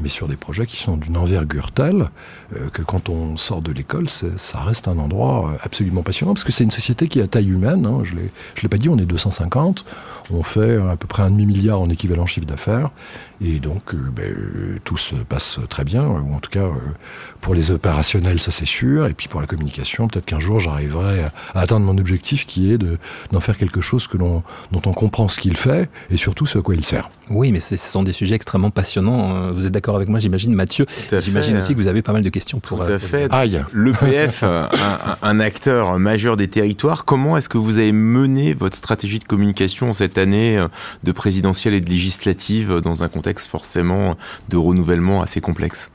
mais 0.00 0.08
sur 0.08 0.26
des 0.26 0.36
projets 0.36 0.66
qui 0.66 0.76
sont 0.76 0.96
d'une 0.96 1.16
envergure 1.16 1.70
telle 1.70 2.10
euh, 2.56 2.68
que 2.70 2.82
quand 2.82 3.08
on 3.08 3.36
sort 3.36 3.62
de 3.62 3.70
l'école, 3.70 4.08
ça 4.08 4.60
reste 4.60 4.88
un 4.88 4.98
endroit 4.98 5.50
euh, 5.50 5.56
absolument 5.62 6.02
passionnant, 6.02 6.34
parce 6.34 6.44
que 6.44 6.52
c'est 6.52 6.64
une 6.64 6.70
société 6.70 7.06
qui 7.08 7.20
est 7.20 7.22
à 7.22 7.28
taille 7.28 7.50
humaine, 7.50 7.86
hein, 7.86 8.02
je 8.04 8.14
ne 8.14 8.20
l'ai 8.62 8.68
pas 8.68 8.78
dit, 8.78 8.88
on 8.88 8.98
est 8.98 9.06
250, 9.06 9.84
on 10.30 10.42
fait 10.42 10.76
à 10.76 10.96
peu 10.96 11.06
près 11.06 11.22
un 11.22 11.30
demi-milliard 11.30 11.80
en 11.80 11.88
équivalent 11.90 12.26
chiffre 12.26 12.46
d'affaires, 12.46 12.90
et 13.44 13.58
donc 13.58 13.94
ben, 13.94 14.34
tout 14.84 14.96
se 14.96 15.14
passe 15.14 15.58
très 15.68 15.84
bien, 15.84 16.04
ou 16.04 16.34
en 16.34 16.38
tout 16.38 16.50
cas 16.50 16.68
pour 17.40 17.54
les 17.54 17.70
opérationnels, 17.70 18.40
ça 18.40 18.50
c'est 18.50 18.66
sûr. 18.66 19.06
Et 19.06 19.12
puis 19.12 19.28
pour 19.28 19.40
la 19.40 19.46
communication, 19.46 20.08
peut-être 20.08 20.24
qu'un 20.24 20.40
jour 20.40 20.60
j'arriverai 20.60 21.24
à, 21.24 21.32
atteindre 21.60 21.84
mon 21.84 21.98
objectif 21.98 22.46
qui 22.46 22.72
est 22.72 22.78
d'en 22.78 23.40
faire 23.40 23.58
quelque 23.58 23.80
chose 23.80 24.06
que 24.06 24.16
dont 24.16 24.42
on 24.72 24.92
comprend 24.92 25.28
ce 25.28 25.38
qu'il 25.38 25.56
fait 25.56 25.90
et 26.10 26.16
surtout 26.16 26.46
ce 26.46 26.58
à 26.58 26.62
quoi 26.62 26.74
il 26.74 26.84
sert. 26.84 27.10
Oui, 27.30 27.52
mais 27.52 27.60
ce 27.60 27.76
sont 27.76 28.02
des 28.02 28.12
sujets 28.12 28.34
extrêmement 28.34 28.70
passionnants. 28.70 29.52
Vous 29.52 29.66
êtes 29.66 29.72
d'accord 29.72 29.96
avec 29.96 30.08
moi, 30.08 30.18
j'imagine, 30.20 30.54
Mathieu 30.54 30.86
J'imagine 31.20 31.56
aussi 31.58 31.74
que 31.74 31.78
vous 31.78 31.86
avez 31.86 32.02
pas 32.02 32.12
mal 32.12 32.22
de 32.22 32.28
questions 32.28 32.60
pour. 32.60 32.78
Tout 32.78 32.84
à 32.84 32.90
euh, 32.90 32.98
fait. 32.98 33.28
L'EPF, 33.72 34.42
un, 34.42 34.68
un, 35.22 35.40
acteur 35.40 35.98
majeur 35.98 36.36
des 36.36 36.48
territoires, 36.48 37.04
comment 37.04 37.36
est-ce 37.36 37.48
que 37.48 37.58
vous 37.58 37.78
avez 37.78 37.92
mené 37.92 38.54
votre 38.54 38.76
stratégie 38.76 39.18
de 39.18 39.24
communication 39.24 39.92
cette 39.92 40.13
année 40.18 40.56
euh, 40.56 40.68
de 41.02 41.12
présidentielle 41.12 41.74
et 41.74 41.80
de 41.80 41.90
législative 41.90 42.80
dans 42.80 43.02
un 43.02 43.08
contexte 43.08 43.48
forcément 43.48 44.16
de 44.48 44.56
renouvellement 44.56 45.22
assez 45.22 45.40
complexe 45.40 45.90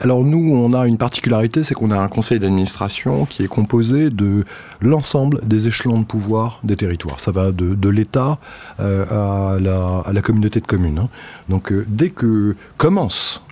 alors 0.00 0.22
nous, 0.22 0.54
on 0.54 0.72
a 0.72 0.86
une 0.86 0.98
particularité, 0.98 1.64
c'est 1.64 1.74
qu'on 1.74 1.90
a 1.90 1.98
un 1.98 2.08
conseil 2.08 2.38
d'administration 2.38 3.24
qui 3.26 3.42
est 3.42 3.48
composé 3.48 4.10
de 4.10 4.44
l'ensemble 4.80 5.40
des 5.44 5.66
échelons 5.66 5.98
de 5.98 6.04
pouvoir 6.04 6.60
des 6.62 6.76
territoires. 6.76 7.18
Ça 7.18 7.32
va 7.32 7.50
de, 7.50 7.88
l'État 7.88 8.38
euh, 8.78 9.54
à, 9.56 9.58
la, 10.12 10.22
communauté 10.22 10.60
de 10.60 10.66
communes. 10.66 10.98
Hein. 10.98 11.08
Donc 11.48 11.72
euh, 11.72 11.84
dès 11.88 12.10
que 12.10 12.54
commence 12.76 13.42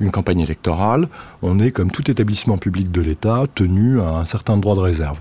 une 0.00 0.10
campagne 0.10 0.40
électorale, 0.40 1.08
on 1.40 1.58
est, 1.60 1.70
comme 1.70 1.90
tout 1.90 2.10
établissement 2.10 2.58
public 2.58 2.90
de 2.90 3.00
l'État, 3.00 3.44
tenu 3.54 4.00
à 4.00 4.08
un 4.08 4.24
certain 4.24 4.58
droit 4.58 4.74
de 4.74 4.80
réserve. 4.80 5.20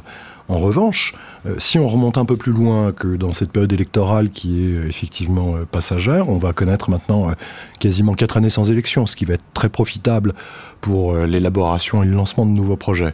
En 0.49 0.59
revanche, 0.59 1.13
euh, 1.45 1.55
si 1.57 1.77
on 1.77 1.87
remonte 1.87 2.17
un 2.17 2.23
peu 2.23 2.37
plus 2.37 2.53
loin 2.53 2.93
que 2.93 3.17
dans 3.17 3.33
cette 3.33 3.51
période 3.51 3.73
électorale 3.73 4.29
qui 4.29 4.63
est 4.63 4.77
euh, 4.77 4.87
effectivement 4.87 5.55
euh, 5.55 5.65
passagère, 5.69 6.29
on 6.29 6.37
va 6.37 6.53
connaître 6.53 6.89
maintenant 6.89 7.31
quasiment 7.79 8.13
quatre 8.13 8.37
années 8.37 8.49
sans 8.49 8.71
élection, 8.71 9.05
ce 9.05 9.15
qui 9.15 9.25
va 9.25 9.33
être 9.33 9.43
très 9.53 9.69
profitable 9.69 10.33
pour 10.79 11.15
l'élaboration 11.15 12.03
et 12.03 12.05
le 12.05 12.13
lancement 12.13 12.45
de 12.45 12.51
nouveaux 12.51 12.77
projets. 12.77 13.13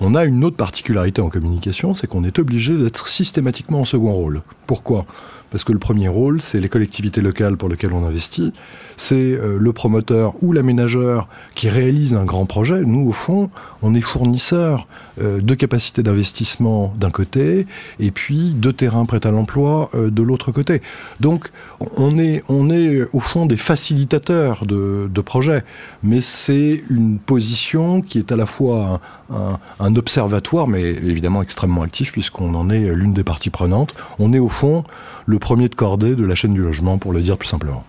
on 0.00 0.14
a 0.14 0.24
une 0.24 0.44
autre 0.44 0.56
particularité 0.56 1.22
en 1.22 1.30
communication, 1.30 1.94
c'est 1.94 2.06
qu'on 2.06 2.24
est 2.24 2.38
obligé 2.38 2.76
d'être 2.76 3.08
systématiquement 3.08 3.80
en 3.80 3.84
second 3.84 4.12
rôle. 4.12 4.42
Pourquoi? 4.66 5.06
Parce 5.50 5.64
que 5.64 5.72
le 5.72 5.78
premier 5.78 6.08
rôle, 6.08 6.42
c'est 6.42 6.60
les 6.60 6.68
collectivités 6.68 7.20
locales 7.20 7.56
pour 7.56 7.68
lesquelles 7.68 7.92
on 7.92 8.04
investit, 8.04 8.52
c'est 8.98 9.14
euh, 9.14 9.58
le 9.58 9.72
promoteur 9.72 10.34
ou 10.42 10.52
l'aménageur 10.52 11.28
qui 11.54 11.68
réalise 11.68 12.14
un 12.14 12.24
grand 12.24 12.46
projet. 12.46 12.82
Nous, 12.84 13.08
au 13.08 13.12
fond, 13.12 13.48
on 13.80 13.94
est 13.94 14.00
fournisseur 14.00 14.88
euh, 15.22 15.40
de 15.40 15.54
capacités 15.54 16.02
d'investissement 16.02 16.92
d'un 16.98 17.10
côté, 17.10 17.66
et 18.00 18.10
puis 18.10 18.54
de 18.54 18.70
terrains 18.72 19.06
prêts 19.06 19.24
à 19.24 19.30
l'emploi 19.30 19.88
euh, 19.94 20.10
de 20.10 20.20
l'autre 20.20 20.50
côté. 20.50 20.82
Donc, 21.20 21.50
on 21.96 22.18
est, 22.18 22.42
on 22.48 22.70
est 22.70 23.04
au 23.12 23.20
fond 23.20 23.46
des 23.46 23.56
facilitateurs 23.56 24.66
de, 24.66 25.08
de 25.08 25.20
projets, 25.20 25.62
mais 26.02 26.20
c'est 26.20 26.82
une 26.90 27.20
position 27.20 28.02
qui 28.02 28.18
est 28.18 28.32
à 28.32 28.36
la 28.36 28.46
fois 28.46 29.00
un, 29.32 29.58
un 29.78 29.94
observatoire, 29.94 30.66
mais 30.66 30.82
évidemment 30.82 31.40
extrêmement 31.40 31.82
actif, 31.82 32.10
puisqu'on 32.10 32.52
en 32.54 32.68
est 32.68 32.92
l'une 32.92 33.14
des 33.14 33.24
parties 33.24 33.50
prenantes. 33.50 33.94
On 34.18 34.32
est 34.32 34.40
au 34.40 34.48
fond 34.48 34.82
le 35.26 35.38
premier 35.38 35.68
de 35.68 35.76
cordée 35.76 36.16
de 36.16 36.24
la 36.24 36.34
chaîne 36.34 36.54
du 36.54 36.62
logement, 36.62 36.98
pour 36.98 37.12
le 37.12 37.20
dire 37.20 37.38
plus 37.38 37.48
simplement. 37.48 37.84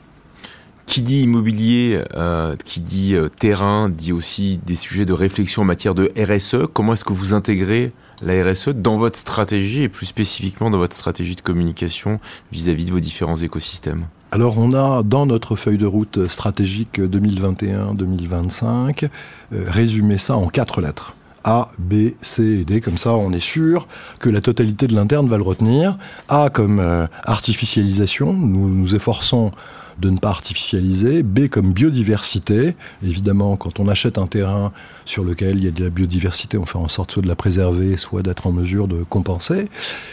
Qui 0.89 1.01
dit 1.03 1.21
immobilier, 1.21 2.01
euh, 2.15 2.55
qui 2.65 2.81
dit 2.81 3.13
euh, 3.13 3.29
terrain, 3.29 3.89
dit 3.89 4.11
aussi 4.11 4.59
des 4.65 4.73
sujets 4.73 5.05
de 5.05 5.13
réflexion 5.13 5.61
en 5.61 5.65
matière 5.65 5.93
de 5.93 6.11
RSE. 6.17 6.65
Comment 6.73 6.93
est-ce 6.93 7.05
que 7.05 7.13
vous 7.13 7.35
intégrez 7.35 7.93
la 8.23 8.43
RSE 8.43 8.69
dans 8.69 8.97
votre 8.97 9.19
stratégie 9.19 9.83
et 9.83 9.89
plus 9.89 10.07
spécifiquement 10.07 10.71
dans 10.71 10.79
votre 10.79 10.95
stratégie 10.95 11.35
de 11.35 11.41
communication 11.41 12.19
vis-à-vis 12.51 12.85
de 12.85 12.91
vos 12.91 12.99
différents 12.99 13.35
écosystèmes? 13.35 14.07
Alors 14.31 14.57
on 14.57 14.73
a 14.73 15.03
dans 15.03 15.27
notre 15.27 15.55
feuille 15.55 15.77
de 15.77 15.85
route 15.85 16.27
stratégique 16.27 16.99
2021-2025 16.99 19.09
euh, 19.53 19.65
résumé 19.67 20.17
ça 20.17 20.37
en 20.37 20.47
quatre 20.47 20.81
lettres. 20.81 21.15
A, 21.43 21.69
B, 21.77 22.13
C 22.23 22.43
et 22.43 22.65
D. 22.65 22.81
Comme 22.81 22.97
ça, 22.97 23.13
on 23.13 23.31
est 23.31 23.39
sûr 23.39 23.87
que 24.17 24.29
la 24.29 24.41
totalité 24.41 24.87
de 24.87 24.95
l'interne 24.95 25.29
va 25.29 25.37
le 25.37 25.43
retenir. 25.43 25.99
A 26.29 26.49
comme 26.49 27.07
artificialisation. 27.25 28.33
Nous 28.33 28.67
nous 28.67 28.95
efforçons 28.95 29.51
de 29.99 30.09
ne 30.09 30.17
pas 30.17 30.29
artificialiser. 30.29 31.23
B 31.23 31.47
comme 31.47 31.73
biodiversité. 31.73 32.75
Évidemment, 33.03 33.57
quand 33.57 33.79
on 33.79 33.87
achète 33.87 34.17
un 34.17 34.27
terrain 34.27 34.71
sur 35.05 35.23
lequel 35.23 35.57
il 35.57 35.65
y 35.65 35.67
a 35.67 35.71
de 35.71 35.83
la 35.83 35.89
biodiversité, 35.89 36.57
on 36.57 36.65
fait 36.65 36.77
en 36.77 36.87
sorte 36.87 37.11
soit 37.11 37.23
de 37.23 37.27
la 37.27 37.35
préserver, 37.35 37.97
soit 37.97 38.21
d'être 38.21 38.47
en 38.47 38.51
mesure 38.51 38.87
de 38.87 39.03
compenser. 39.03 39.69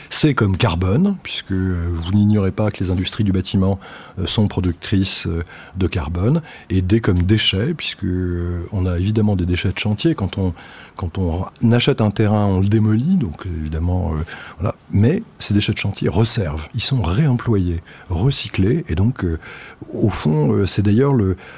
C 0.08 0.34
comme 0.34 0.56
carbone, 0.56 1.16
puisque 1.22 1.52
euh, 1.52 1.88
vous 1.92 2.12
n'ignorez 2.12 2.50
pas 2.50 2.70
que 2.70 2.82
les 2.82 2.90
industries 2.90 3.24
du 3.24 3.32
bâtiment 3.32 3.78
euh, 4.18 4.26
sont 4.26 4.48
productrices 4.48 5.26
euh, 5.26 5.42
de 5.76 5.86
carbone. 5.86 6.40
Et 6.70 6.82
D 6.82 7.00
comme 7.00 7.22
déchets, 7.22 7.74
puisque 7.74 8.06
on 8.72 8.86
a 8.86 8.98
évidemment 8.98 9.36
des 9.36 9.46
déchets 9.46 9.72
de 9.72 9.78
chantier. 9.78 10.14
Quand 10.14 10.38
on, 10.38 10.54
quand 10.96 11.18
on 11.18 11.44
achète 11.72 12.00
un 12.00 12.10
terrain, 12.10 12.46
on 12.46 12.60
le 12.60 12.68
démolit, 12.68 13.16
donc 13.16 13.44
évidemment, 13.46 14.14
voilà. 14.58 14.74
Mais 14.90 15.22
ces 15.38 15.52
déchets 15.52 15.72
de 15.72 15.78
chantier 15.78 16.08
reservent, 16.08 16.68
ils 16.74 16.82
sont 16.82 17.02
réemployés, 17.02 17.82
recyclés, 18.08 18.84
et 18.88 18.94
donc 18.94 19.24
au 19.92 20.08
fond, 20.08 20.52
euh, 20.52 20.66
c'est 20.66 20.82
d'ailleurs 20.82 21.14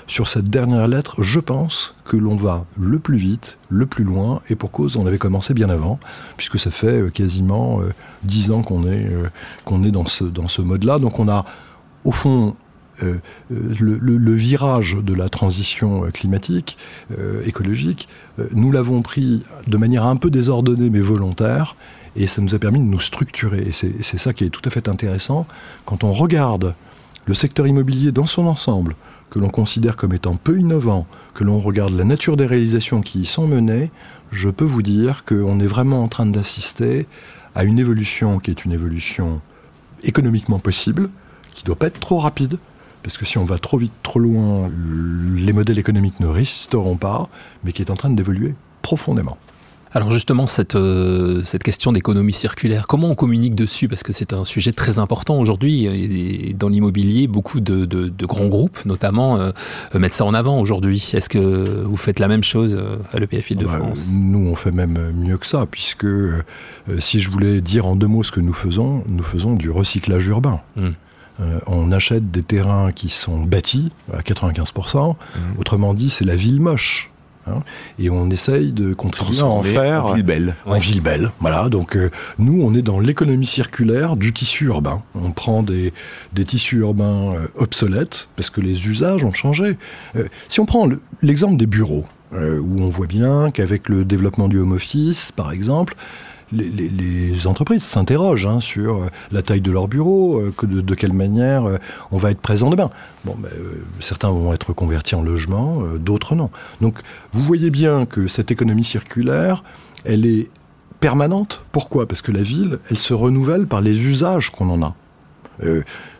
sur 0.07 0.29
cette 0.29 0.49
dernière 0.49 0.89
lettre, 0.89 1.23
je 1.23 1.41
pense 1.41 1.95
que 2.05 2.17
l'on 2.17 2.37
va 2.37 2.65
le 2.79 2.99
plus 2.99 3.17
vite, 3.17 3.59
le 3.69 3.87
plus 3.87 4.05
loin, 4.05 4.41
et 4.49 4.57
pour 4.57 4.71
cause, 4.71 4.97
on 4.97 5.07
avait 5.07 5.19
commencé 5.19 5.55
bien 5.55 5.71
avant, 5.71 5.99
puisque 6.37 6.59
ça 6.59 6.71
fait 6.71 7.01
euh, 7.01 7.11
quasiment 7.11 7.81
euh, 7.81 7.93
dix 8.25 8.51
ans 8.51 8.63
qu'on 8.63 8.87
est, 8.87 9.11
est 9.11 9.91
dans 9.91 10.07
ce, 10.07 10.25
dans 10.25 10.49
ce 10.49 10.63
mode-là. 10.63 10.99
Donc 10.99 11.19
on 11.19 11.29
a, 11.29 11.45
au 12.05 12.13
fond, 12.13 12.57
le, 13.49 14.33
virage 14.33 14.97
de 14.97 15.15
la 15.15 15.29
transition 15.29 16.11
climatique, 16.13 16.77
écologique, 17.47 18.09
nous 18.53 18.73
l'avons 18.73 19.03
pris 19.03 19.45
de 19.69 19.77
manière 19.77 20.05
un 20.05 20.17
peu 20.17 20.31
désordonnée 20.31 20.91
mais 20.91 20.99
volontaire, 20.99 21.77
et 22.17 22.27
ça 22.27 22.43
nous 22.43 22.57
a 22.57 22.59
permis 22.59 22.81
de 22.81 22.85
nous 22.85 22.99
structurer. 22.99 23.69
Et 23.69 23.73
c'est 23.73 24.19
ça 24.19 24.33
qui 24.33 24.45
est 24.45 24.51
tout 24.51 24.63
à 24.65 24.71
fait 24.71 24.89
intéressant. 24.89 25.47
Quand 25.85 26.03
on 26.03 26.13
regarde 26.13 26.75
le 27.29 27.35
secteur 27.35 27.67
immobilier 27.67 28.11
dans 28.11 28.25
son 28.25 28.47
ensemble, 28.47 28.97
que 29.29 29.39
l'on 29.39 29.51
considère 29.51 29.97
comme 29.97 30.15
étant 30.15 30.37
peu 30.37 30.59
innovant, 30.59 31.07
que 31.35 31.45
l'on 31.45 31.61
regarde 31.61 31.93
la 31.93 32.05
nature 32.05 32.39
des 32.39 32.47
réalisations 32.47 33.03
qui 33.03 33.21
y 33.21 33.27
sont 33.27 33.47
menées, 33.47 33.91
je 34.31 34.49
peux 34.49 34.65
vous 34.65 34.81
dire 34.81 35.27
qu'on 35.27 35.61
est 35.61 35.67
vraiment 35.67 36.03
en 36.03 36.09
train 36.09 36.25
d'assister 36.25 37.07
à 37.55 37.65
une 37.65 37.79
évolution 37.79 38.39
qui 38.39 38.51
est 38.51 38.65
une 38.65 38.73
évolution 38.73 39.43
économiquement 40.05 40.59
possible, 40.59 41.11
qui 41.53 41.65
ne 41.65 41.67
doit 41.67 41.77
pas 41.77 41.89
être 41.89 42.01
trop 42.01 42.19
rapide, 42.19 42.57
parce 43.03 43.19
que 43.19 43.27
si 43.27 43.37
on 43.37 43.45
va 43.45 43.59
trop 43.59 43.77
vite, 43.77 43.93
trop 44.03 44.21
loin, 44.21 44.71
les 45.37 45.53
modèles 45.53 45.79
économiques 45.79 46.21
ne 46.21 46.27
résisteront 46.27 46.97
pas, 46.97 47.29
mais 47.63 47.73
qui 47.73 47.83
est 47.83 47.91
en 47.91 47.95
train 47.95 48.11
d'évoluer 48.11 48.55
profondément. 48.81 49.37
Alors 49.95 50.13
justement, 50.13 50.47
cette, 50.47 50.75
euh, 50.75 51.43
cette 51.45 51.63
question 51.63 51.93
d'économie 51.93 52.33
circulaire, 52.33 52.87
comment 52.87 53.09
on 53.09 53.15
communique 53.15 53.55
dessus? 53.55 53.89
Parce 53.89 54.03
que 54.03 54.13
c'est 54.13 54.33
un 54.33 54.45
sujet 54.45 54.73
très 54.73 54.99
important 54.99 55.39
aujourd'hui. 55.39 55.87
Et 55.87 56.55
dans 56.55 56.69
l'immobilier, 56.69 57.27
beaucoup 57.27 57.61
de, 57.61 57.85
de, 57.87 58.27
grands 58.27 58.49
groupes, 58.49 58.85
notamment, 58.85 59.39
euh, 59.39 59.51
mettent 59.95 60.15
ça 60.15 60.25
en 60.25 60.35
avant 60.35 60.61
aujourd'hui. 60.61 61.11
Est-ce 61.15 61.29
que 61.29 61.83
vous 61.85 61.97
faites 61.97 62.19
la 62.19 62.29
même 62.29 62.45
chose 62.45 62.77
euh, 62.79 62.97
à 63.13 63.19
l'EPF 63.19 63.53
de 63.53 63.67
france? 63.67 64.11
Nous, 64.13 64.47
on 64.47 64.55
fait 64.55 64.71
même 64.71 65.13
mieux 65.13 65.39
que 65.39 65.47
ça, 65.47 65.67
puisque 65.71 66.07
si 66.99 67.21
je 67.21 67.31
voulais 67.31 67.61
dire 67.61 67.87
en 67.87 67.97
deux 67.97 68.07
mots 68.07 68.23
ce 68.23 68.33
que 68.33 68.41
nous 68.41 68.53
faisons, 68.53 69.05
nous 69.07 69.25
faisons 69.25 69.55
du 69.55 69.71
recyclage 69.71 70.27
urbain. 70.27 70.61
Hmm. 70.77 70.91
on 71.67 71.93
achète 71.93 72.31
des 72.31 72.43
terrains 72.43 72.91
qui 72.93 73.09
sont 73.09 73.45
bâtis 73.45 73.91
à 74.13 74.21
95%. 74.21 75.15
Hmm. 75.15 75.15
Autrement 75.59 75.95
dit, 75.95 76.11
c'est 76.11 76.25
la 76.25 76.37
ville 76.37 76.61
moche. 76.61 77.11
Hein. 77.49 77.63
et 77.99 78.11
on 78.11 78.31
essaye 78.31 78.73
de 78.73 78.95
contribuer 78.95 79.41
à 79.41 79.47
en 79.47 79.63
faire 79.63 80.07
en 80.07 80.15
ville 80.15 80.25
belle. 80.25 80.55
En 80.67 80.79
ville 80.79 81.01
belle, 81.01 81.31
voilà. 81.41 81.69
Donc 81.69 81.97
euh, 81.97 82.11
nous, 82.39 82.63
on 82.63 82.75
est 82.75 82.83
dans 82.83 83.01
l'économie 83.01 83.47
circulaire 83.47 84.17
du 84.17 84.33
tissu 84.33 84.67
urbain. 84.67 85.03
On 85.15 85.33
prend 85.33 85.63
des, 85.63 85.93
des 86.33 86.45
tissus 86.45 86.79
urbains 86.79 87.35
euh, 87.35 87.47
obsolètes 87.57 88.29
parce 88.37 88.51
que 88.51 88.61
les 88.61 88.87
usages 88.89 89.25
ont 89.25 89.33
changé. 89.33 89.77
Euh, 90.17 90.25
si 90.49 90.61
on 90.61 90.67
prend 90.67 90.89
l'exemple 91.23 91.57
des 91.57 91.67
bureaux, 91.67 92.05
où 92.31 92.83
on 92.83 92.91
voit 92.91 93.07
bien 93.07 93.51
qu'avec 93.51 93.89
le 93.89 94.05
développement 94.05 94.49
du 94.49 94.59
home 94.59 94.73
office, 94.73 95.33
par 95.33 95.51
exemple, 95.51 95.97
les, 96.53 97.47
entreprises 97.47 97.83
s'interrogent 97.83 98.47
hein, 98.47 98.61
sur 98.61 98.97
euh, 98.97 99.07
la 99.33 99.43
taille 99.43 99.61
de 99.61 99.71
leur 99.71 99.89
bureau, 99.89 100.41
euh, 100.41 100.53
de, 100.63 100.95
quelle 100.95 101.13
manière 101.13 101.65
euh, 101.67 101.79
on 102.11 102.17
va 102.17 102.31
être 102.31 102.41
présent 102.41 102.71
demain. 102.71 102.91
Bon, 103.25 103.37
certains 104.01 104.31
vont 104.31 104.53
être 104.53 104.73
convertis 104.73 105.15
en 105.15 105.23
logement, 105.23 105.83
d'autres 105.99 106.35
non. 106.35 106.51
Donc 106.81 107.01
vous 107.33 107.43
voyez 107.43 107.71
bien 107.71 108.07
que 108.07 108.29
cette 108.29 108.51
économie 108.51 108.85
circulaire, 108.85 109.63
elle 110.05 110.25
est 110.25 110.51
permanente. 111.01 111.63
Pourquoi? 111.73 112.07
Parce 112.07 112.23
que 112.23 112.33
la 112.33 112.43
ville, 112.43 112.79
elle 112.91 112.99
se 112.99 113.15
renouvelle 113.15 113.67
par 113.67 113.81
les 113.81 114.07
usages 114.07 114.51
qu'on 114.51 114.71
en 114.71 114.83
a. 114.83 114.95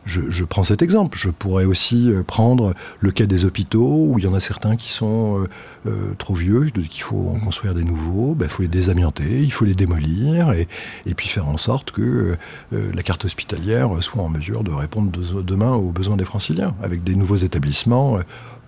Je, 0.09 0.45
prends 0.45 0.63
cet 0.63 0.81
exemple. 0.81 1.19
Je 1.19 1.29
pourrais 1.29 1.67
aussi 1.67 2.11
euh, 2.11 2.23
prendre 2.23 2.73
le 3.01 3.11
cas 3.11 3.27
des 3.27 3.45
hôpitaux, 3.45 4.07
où 4.09 4.19
il 4.19 4.25
y 4.25 4.27
en 4.27 4.33
a 4.33 4.41
certains 4.41 4.75
qui 4.75 4.91
sont 4.91 5.43
euh, 5.43 5.49
euh, 5.87 6.15
trop 6.17 6.35
vieux, 6.35 6.71
qu'il 6.71 7.03
faut 7.03 7.31
en 7.35 7.39
construire 7.39 7.75
des 7.75 7.85
nouveaux. 7.85 8.35
Ben, 8.35 8.47
il 8.47 8.51
faut 8.51 8.63
les 8.63 8.69
désamianter, 8.69 9.43
il 9.43 9.53
faut 9.53 9.67
les 9.67 9.75
démolir, 9.75 10.53
et, 10.53 10.67
et 11.05 11.13
puis 11.13 11.29
faire 11.29 11.47
en 11.47 11.59
sorte 11.59 11.91
que 11.91 12.37
la 12.73 13.03
carte 13.03 13.25
hospitalière 13.25 13.91
soit 14.03 14.23
en 14.23 14.29
mesure 14.29 14.65
de 14.65 14.71
répondre 14.71 15.11
demain 15.43 15.73
aux 15.73 15.93
besoins 15.93 16.17
des 16.17 16.25
franciliens, 16.25 16.75
avec 16.83 17.05
des 17.05 17.15
nouveaux 17.15 17.37
établissements 17.37 18.19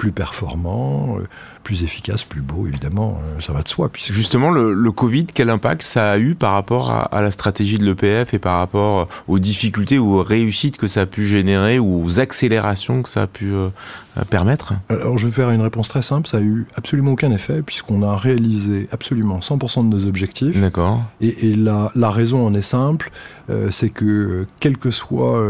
plus 0.00 0.12
performants, 0.12 1.18
plus 1.62 1.82
efficaces, 1.82 2.24
plus 2.24 2.40
beaux, 2.40 2.66
évidemment, 2.66 3.20
ça 3.38 3.52
va 3.52 3.60
de 3.60 3.68
soi. 3.68 3.90
Puisque... 3.90 4.12
Justement, 4.12 4.48
le, 4.50 4.92
Covid, 4.92 5.26
quel 5.26 5.50
impact 5.50 5.82
ça 5.82 6.12
a 6.12 6.18
eu 6.18 6.34
par 6.34 6.54
rapport 6.54 6.90
à, 6.90 7.02
à 7.02 7.20
la 7.20 7.30
stratégie 7.30 7.76
de 7.76 7.84
l'EPF 7.84 8.32
et 8.32 8.38
par 8.38 8.56
rapport 8.56 9.08
aux 9.28 9.38
difficultés 9.38 9.98
ou 9.98 10.14
aux 10.14 10.22
réussites 10.22 10.78
que 10.78 10.86
ça 10.86 11.02
a 11.02 11.06
pu 11.06 11.26
générer 11.26 11.78
ou 11.78 12.02
aux 12.02 12.18
accélérations 12.18 13.02
que 13.02 13.10
ça 13.10 13.24
a 13.24 13.26
pu 13.26 13.52
euh, 13.52 13.68
permettre? 14.30 14.72
Alors 14.88 15.18
je 15.18 15.26
vais 15.26 15.32
faire 15.32 15.50
une 15.50 15.60
réponse 15.60 15.88
très 15.90 16.00
simple, 16.00 16.26
ça 16.28 16.38
a 16.38 16.40
eu 16.40 16.66
absolument 16.76 17.12
aucun 17.12 17.30
effet 17.30 17.60
puisqu'on 17.60 18.02
a 18.02 18.16
réalisé 18.16 18.88
absolument 18.92 19.40
100% 19.40 19.88
de 19.90 19.94
nos 19.94 20.06
objectifs. 20.06 20.58
D'accord. 20.58 21.02
Et, 21.20 21.54
la, 21.54 21.92
la, 21.94 22.10
raison 22.10 22.46
en 22.46 22.54
est 22.54 22.62
simple, 22.62 23.10
euh, 23.50 23.70
c'est 23.70 23.90
que 23.90 24.06
euh, 24.06 24.46
quels 24.60 24.78
que 24.78 24.90
soient 24.90 25.46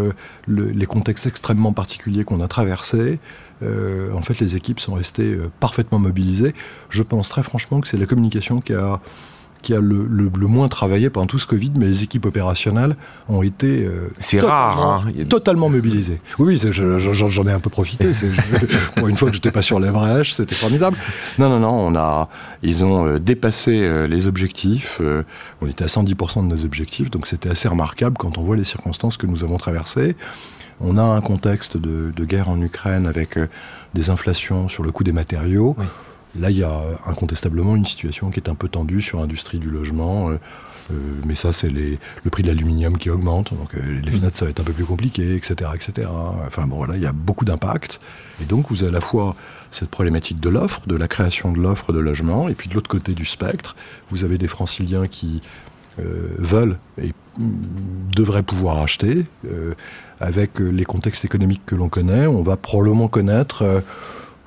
les 0.48 0.86
contextes 0.86 1.26
extrêmement 1.26 1.72
particuliers 1.72 2.24
qu'on 2.24 2.40
a 2.40 2.48
traversés, 2.48 3.20
en 3.62 4.22
fait, 4.22 4.40
les 4.40 4.56
équipes 4.56 4.80
sont 4.80 4.94
restées 4.94 5.36
parfaitement 5.60 5.98
mobilisées. 5.98 6.54
Je 6.88 7.02
pense 7.02 7.28
très 7.28 7.42
franchement 7.42 7.80
que 7.80 7.88
c'est 7.88 7.96
la 7.96 8.06
communication 8.06 8.60
qui 8.60 8.74
a 8.74 9.00
qui 9.62 9.74
a 9.74 9.80
le, 9.80 10.30
moins 10.48 10.68
travaillé 10.68 11.10
pendant 11.10 11.26
tout 11.26 11.38
ce 11.38 11.46
Covid, 11.46 11.72
mais 11.76 11.86
les 11.86 12.02
équipes 12.02 12.26
opérationnelles 12.26 12.96
ont 13.28 13.42
été 13.42 13.84
euh, 13.84 14.10
c'est 14.18 14.40
rare, 14.40 15.06
hein. 15.06 15.24
totalement 15.28 15.68
mobilisées. 15.68 16.20
Oui, 16.38 16.60
j'en 16.70 17.46
ai 17.46 17.52
un 17.52 17.60
peu 17.60 17.70
profité. 17.70 18.12
pour 18.96 19.08
une 19.08 19.16
fois 19.16 19.28
que 19.28 19.34
je 19.34 19.38
n'étais 19.38 19.50
pas 19.50 19.62
sur 19.62 19.78
les 19.78 19.90
brèches, 19.90 20.34
c'était 20.34 20.54
formidable. 20.54 20.96
Non, 21.38 21.48
non, 21.48 21.60
non, 21.60 21.72
on 21.72 21.96
a, 21.96 22.28
ils 22.62 22.84
ont 22.84 23.06
euh, 23.06 23.18
dépassé 23.18 23.82
euh, 23.82 24.06
les 24.06 24.26
objectifs. 24.26 25.00
on 25.60 25.66
était 25.66 25.84
à 25.84 25.88
110% 25.88 26.48
de 26.48 26.54
nos 26.54 26.64
objectifs, 26.64 27.10
donc 27.10 27.26
c'était 27.26 27.50
assez 27.50 27.68
remarquable 27.68 28.16
quand 28.18 28.38
on 28.38 28.42
voit 28.42 28.56
les 28.56 28.64
circonstances 28.64 29.16
que 29.16 29.26
nous 29.26 29.44
avons 29.44 29.58
traversées. 29.58 30.16
On 30.80 30.96
a 30.96 31.02
un 31.02 31.20
contexte 31.20 31.76
de, 31.76 32.24
guerre 32.24 32.48
en 32.48 32.60
Ukraine 32.60 33.06
avec 33.06 33.38
des 33.94 34.10
inflations 34.10 34.68
sur 34.68 34.82
le 34.82 34.90
coût 34.92 35.04
des 35.04 35.12
matériaux. 35.12 35.76
Là, 36.38 36.50
il 36.50 36.58
y 36.58 36.62
a 36.62 36.80
incontestablement 37.06 37.76
une 37.76 37.86
situation 37.86 38.30
qui 38.30 38.40
est 38.40 38.48
un 38.48 38.54
peu 38.54 38.68
tendue 38.68 39.02
sur 39.02 39.18
l'industrie 39.18 39.58
du 39.58 39.68
logement. 39.68 40.30
mais 41.26 41.34
ça, 41.34 41.52
c'est 41.52 41.70
le 41.70 42.30
prix 42.30 42.42
de 42.42 42.48
l'aluminium 42.48 42.98
qui 42.98 43.10
augmente. 43.10 43.52
Donc 43.52 43.74
les 43.74 44.10
fenêtres, 44.10 44.38
ça 44.38 44.44
va 44.44 44.50
être 44.50 44.60
un 44.60 44.64
peu 44.64 44.72
plus 44.72 44.84
compliqué, 44.84 45.34
etc. 45.34 45.70
etc. 45.74 46.08
Enfin 46.46 46.66
bon, 46.66 46.76
voilà, 46.76 46.96
il 46.96 47.02
y 47.02 47.06
a 47.06 47.12
beaucoup 47.12 47.44
d'impact. 47.44 48.00
Et 48.40 48.44
donc, 48.44 48.70
vous 48.70 48.82
avez 48.82 48.90
à 48.90 48.94
la 48.94 49.00
fois 49.00 49.36
cette 49.70 49.90
problématique 49.90 50.40
de 50.40 50.48
l'offre, 50.48 50.86
de 50.86 50.96
la 50.96 51.08
création 51.08 51.52
de 51.52 51.60
l'offre 51.60 51.92
de 51.92 51.98
logement, 51.98 52.48
et 52.48 52.54
puis 52.54 52.68
de 52.68 52.74
l'autre 52.74 52.90
côté 52.90 53.14
du 53.14 53.24
spectre, 53.24 53.76
vous 54.10 54.24
avez 54.24 54.38
des 54.38 54.48
franciliens 54.48 55.06
qui 55.06 55.42
veulent 56.38 56.78
et 57.00 57.12
devraient 58.14 58.42
pouvoir 58.42 58.80
acheter. 58.80 59.26
avec 60.20 60.58
les 60.58 60.84
contextes 60.84 61.24
économiques 61.24 61.62
que 61.64 61.74
l'on 61.74 61.88
connaît, 61.88 62.26
on 62.26 62.42
va 62.42 62.56
probablement 62.56 63.08
connaître 63.08 63.82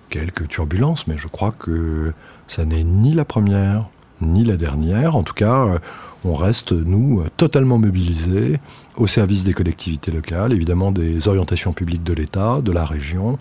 quelques 0.09 0.47
turbulences, 0.47 1.07
mais 1.07 1.17
je 1.17 1.27
crois 1.27 1.51
que 1.51 2.13
ça 2.47 2.65
n'est 2.65 2.83
ni 2.83 3.13
la 3.13 3.25
première 3.25 3.89
ni 4.21 4.43
la 4.43 4.57
dernière. 4.57 5.15
En 5.15 5.23
tout 5.23 5.33
cas, 5.33 5.65
euh, 5.65 5.79
on 6.23 6.35
reste, 6.35 6.71
nous, 6.71 7.23
totalement 7.37 7.77
mobilisés 7.77 8.59
au 8.95 9.07
service 9.07 9.43
des 9.43 9.53
collectivités 9.53 10.11
locales, 10.11 10.53
évidemment 10.53 10.91
des 10.91 11.27
orientations 11.27 11.73
publiques 11.73 12.03
de 12.03 12.13
l'État, 12.13 12.61
de 12.61 12.71
la 12.71 12.85
région, 12.85 13.37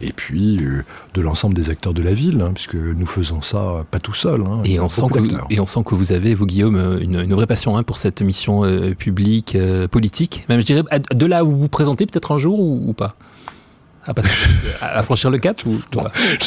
et 0.00 0.12
puis 0.12 0.58
euh, 0.58 0.84
de 1.14 1.20
l'ensemble 1.20 1.54
des 1.54 1.70
acteurs 1.70 1.94
de 1.94 2.02
la 2.02 2.14
ville, 2.14 2.40
hein, 2.40 2.52
puisque 2.54 2.74
nous 2.74 3.06
faisons 3.06 3.42
ça 3.42 3.84
pas 3.90 3.98
tout 3.98 4.14
seul. 4.14 4.42
Hein, 4.42 4.62
et, 4.64 4.80
on 4.80 4.88
sent 4.88 5.06
que, 5.12 5.52
et 5.54 5.60
on 5.60 5.66
sent 5.66 5.80
que 5.84 5.94
vous 5.94 6.12
avez, 6.12 6.34
vous 6.34 6.46
Guillaume, 6.46 6.98
une, 7.00 7.34
vraie 7.34 7.46
passion 7.46 7.76
hein, 7.76 7.82
pour 7.82 7.98
cette 7.98 8.22
mission 8.22 8.64
euh, 8.64 8.94
publique, 8.94 9.56
politique, 9.90 10.44
même 10.48 10.60
je 10.60 10.66
dirais, 10.66 10.82
de 11.14 11.26
là 11.26 11.44
où 11.44 11.50
vous 11.50 11.58
vous 11.58 11.68
présentez 11.68 12.06
peut-être 12.06 12.32
un 12.32 12.38
jour 12.38 12.58
ou 12.58 12.92
pas? 12.92 13.16
À, 14.80 15.02
franchir 15.02 15.30
le 15.30 15.38
cap 15.38 15.64
ou 15.66 15.78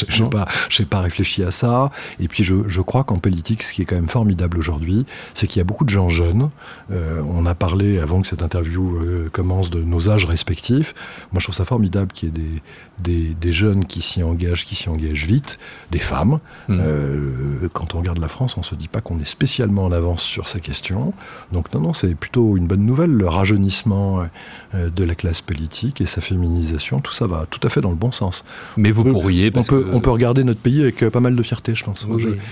Je 0.08 0.22
n'ai 0.22 0.30
pas, 0.30 0.46
pas 0.90 1.00
réfléchi 1.00 1.42
à 1.44 1.50
ça. 1.50 1.90
Et 2.18 2.28
puis 2.28 2.44
je, 2.44 2.68
je 2.68 2.80
crois 2.80 3.04
qu'en 3.04 3.18
politique, 3.18 3.62
ce 3.62 3.72
qui 3.72 3.82
est 3.82 3.84
quand 3.84 3.96
même 3.96 4.08
formidable 4.08 4.58
aujourd'hui, 4.58 5.06
c'est 5.34 5.46
qu'il 5.46 5.58
y 5.58 5.60
a 5.60 5.64
beaucoup 5.64 5.84
de 5.84 5.90
gens 5.90 6.08
jeunes. 6.08 6.50
Euh, 6.90 7.22
on 7.26 7.46
a 7.46 7.54
parlé 7.54 7.98
avant 7.98 8.22
que 8.22 8.28
cette 8.28 8.42
interview 8.42 8.96
euh, 8.96 9.28
commence 9.32 9.70
de 9.70 9.82
nos 9.82 10.08
âges 10.08 10.24
respectifs. 10.24 10.94
Moi, 11.32 11.40
je 11.40 11.44
trouve 11.44 11.54
ça 11.54 11.64
formidable 11.64 12.12
qu'il 12.12 12.28
y 12.28 12.32
ait 12.32 12.34
des, 12.34 12.62
des, 12.98 13.34
des 13.34 13.52
jeunes 13.52 13.84
qui 13.84 14.02
s'y 14.02 14.22
engagent, 14.22 14.64
qui 14.64 14.74
s'y 14.74 14.88
engagent 14.88 15.26
vite, 15.26 15.58
des 15.90 15.98
femmes. 15.98 16.40
Mmh. 16.68 16.78
Euh, 16.80 17.68
quand 17.72 17.94
on 17.94 17.98
regarde 17.98 18.18
la 18.18 18.28
France, 18.28 18.56
on 18.56 18.62
se 18.62 18.74
dit 18.74 18.88
pas 18.88 19.00
qu'on 19.00 19.18
est 19.20 19.28
spécialement 19.28 19.84
en 19.84 19.92
avance 19.92 20.22
sur 20.22 20.48
ces 20.48 20.60
questions. 20.60 21.12
Donc 21.52 21.72
non, 21.72 21.80
non, 21.80 21.92
c'est 21.92 22.14
plutôt 22.14 22.56
une 22.56 22.66
bonne 22.66 22.84
nouvelle. 22.84 23.10
Le 23.10 23.28
rajeunissement 23.28 24.26
de 24.74 25.04
la 25.04 25.14
classe 25.14 25.40
politique 25.40 26.00
et 26.00 26.06
sa 26.06 26.20
féminisation, 26.20 27.00
tout 27.00 27.12
ça 27.12 27.26
va 27.26 27.40
tout 27.50 27.60
à 27.66 27.70
fait 27.70 27.80
dans 27.80 27.90
le 27.90 27.96
bon 27.96 28.12
sens. 28.12 28.44
Mais 28.76 28.90
vous 28.90 29.04
pourriez. 29.04 29.50
on, 29.54 29.62
peut, 29.62 29.86
on 29.92 30.00
peut 30.00 30.10
regarder 30.10 30.44
notre 30.44 30.60
pays 30.60 30.80
avec 30.80 31.02
euh, 31.02 31.10
pas 31.10 31.20
mal 31.20 31.36
de 31.36 31.42
fierté, 31.42 31.74
je 31.74 31.84
pense. 31.84 32.06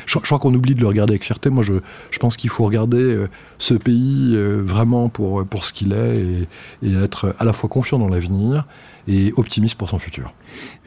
Je, 0.06 0.18
crois 0.18 0.38
qu'on 0.38 0.54
oublie 0.54 0.74
de 0.74 0.80
le 0.80 0.86
regarder 0.86 1.12
avec 1.12 1.24
fierté. 1.24 1.50
Moi, 1.50 1.62
je, 1.62 1.74
je 2.10 2.18
pense 2.18 2.36
qu'il 2.36 2.50
faut 2.50 2.64
regarder 2.64 2.98
euh, 2.98 3.28
ce 3.58 3.74
pays 3.74 4.32
euh, 4.34 4.60
vraiment 4.62 5.08
pour, 5.08 5.44
pour 5.46 5.64
ce 5.64 5.72
qu'il 5.72 5.92
est 5.92 6.46
et, 6.82 6.94
être 7.02 7.34
à 7.38 7.44
la 7.44 7.52
fois 7.52 7.68
confiant 7.68 7.98
dans 7.98 8.08
l'avenir 8.08 8.66
et 9.06 9.32
optimiste 9.36 9.76
pour 9.76 9.88
son 9.88 9.98
futur. 9.98 10.34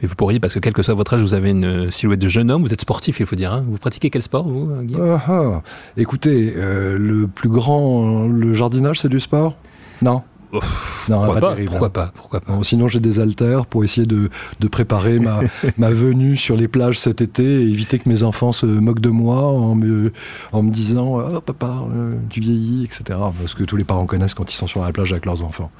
Et 0.02 0.06
vous 0.06 0.14
pourriez, 0.14 0.38
parce 0.38 0.54
que 0.54 0.58
quel 0.60 0.72
que 0.72 0.82
soit 0.82 0.94
votre 0.94 1.14
âge, 1.14 1.22
vous 1.22 1.34
avez 1.34 1.50
une 1.50 1.90
silhouette 1.90 2.20
de 2.20 2.28
jeune 2.28 2.50
homme, 2.50 2.62
vous 2.62 2.72
êtes 2.72 2.80
sportif, 2.80 3.18
il 3.18 3.26
faut 3.26 3.34
dire. 3.34 3.52
Hein. 3.52 3.64
Vous 3.66 3.78
pratiquez 3.78 4.10
quel 4.10 4.22
sport, 4.22 4.46
vous, 4.46 4.70
Guillaume? 4.82 5.18
Ah, 5.18 5.24
ah. 5.26 5.62
Écoutez, 5.96 6.54
le 6.56 7.26
plus 7.26 7.48
grand, 7.48 8.28
le 8.28 8.52
jardinage, 8.52 9.00
c'est 9.00 9.08
du 9.08 9.20
sport? 9.20 9.56
Non? 10.02 10.22
Non, 10.52 11.24
pourquoi, 11.24 11.40
pas, 11.40 11.56
pourquoi 11.66 11.90
pas, 11.90 12.12
pourquoi 12.14 12.40
pas 12.40 12.52
Sinon, 12.62 12.86
j'ai 12.86 13.00
des 13.00 13.20
haltères 13.20 13.64
pour 13.66 13.84
essayer 13.84 14.06
de, 14.06 14.28
de 14.60 14.68
préparer 14.68 15.18
ma, 15.18 15.40
ma, 15.78 15.90
venue 15.90 16.36
sur 16.36 16.56
les 16.56 16.68
plages 16.68 16.98
cet 16.98 17.20
été 17.20 17.42
et 17.42 17.62
éviter 17.62 17.98
que 17.98 18.08
mes 18.08 18.22
enfants 18.22 18.52
se 18.52 18.66
moquent 18.66 19.00
de 19.00 19.08
moi 19.08 19.42
en 19.42 19.74
me, 19.74 20.12
en 20.52 20.62
me 20.62 20.70
disant 20.70 21.18
oh, 21.18 21.40
papa, 21.40 21.84
euh, 21.94 22.14
tu 22.28 22.40
vieillis, 22.40 22.84
etc. 22.84 23.18
Parce 23.40 23.54
que 23.54 23.64
tous 23.64 23.76
les 23.76 23.84
parents 23.84 24.06
connaissent 24.06 24.34
quand 24.34 24.52
ils 24.52 24.56
sont 24.56 24.66
sur 24.66 24.84
la 24.84 24.92
plage 24.92 25.12
avec 25.12 25.24
leurs 25.24 25.42
enfants. 25.42 25.70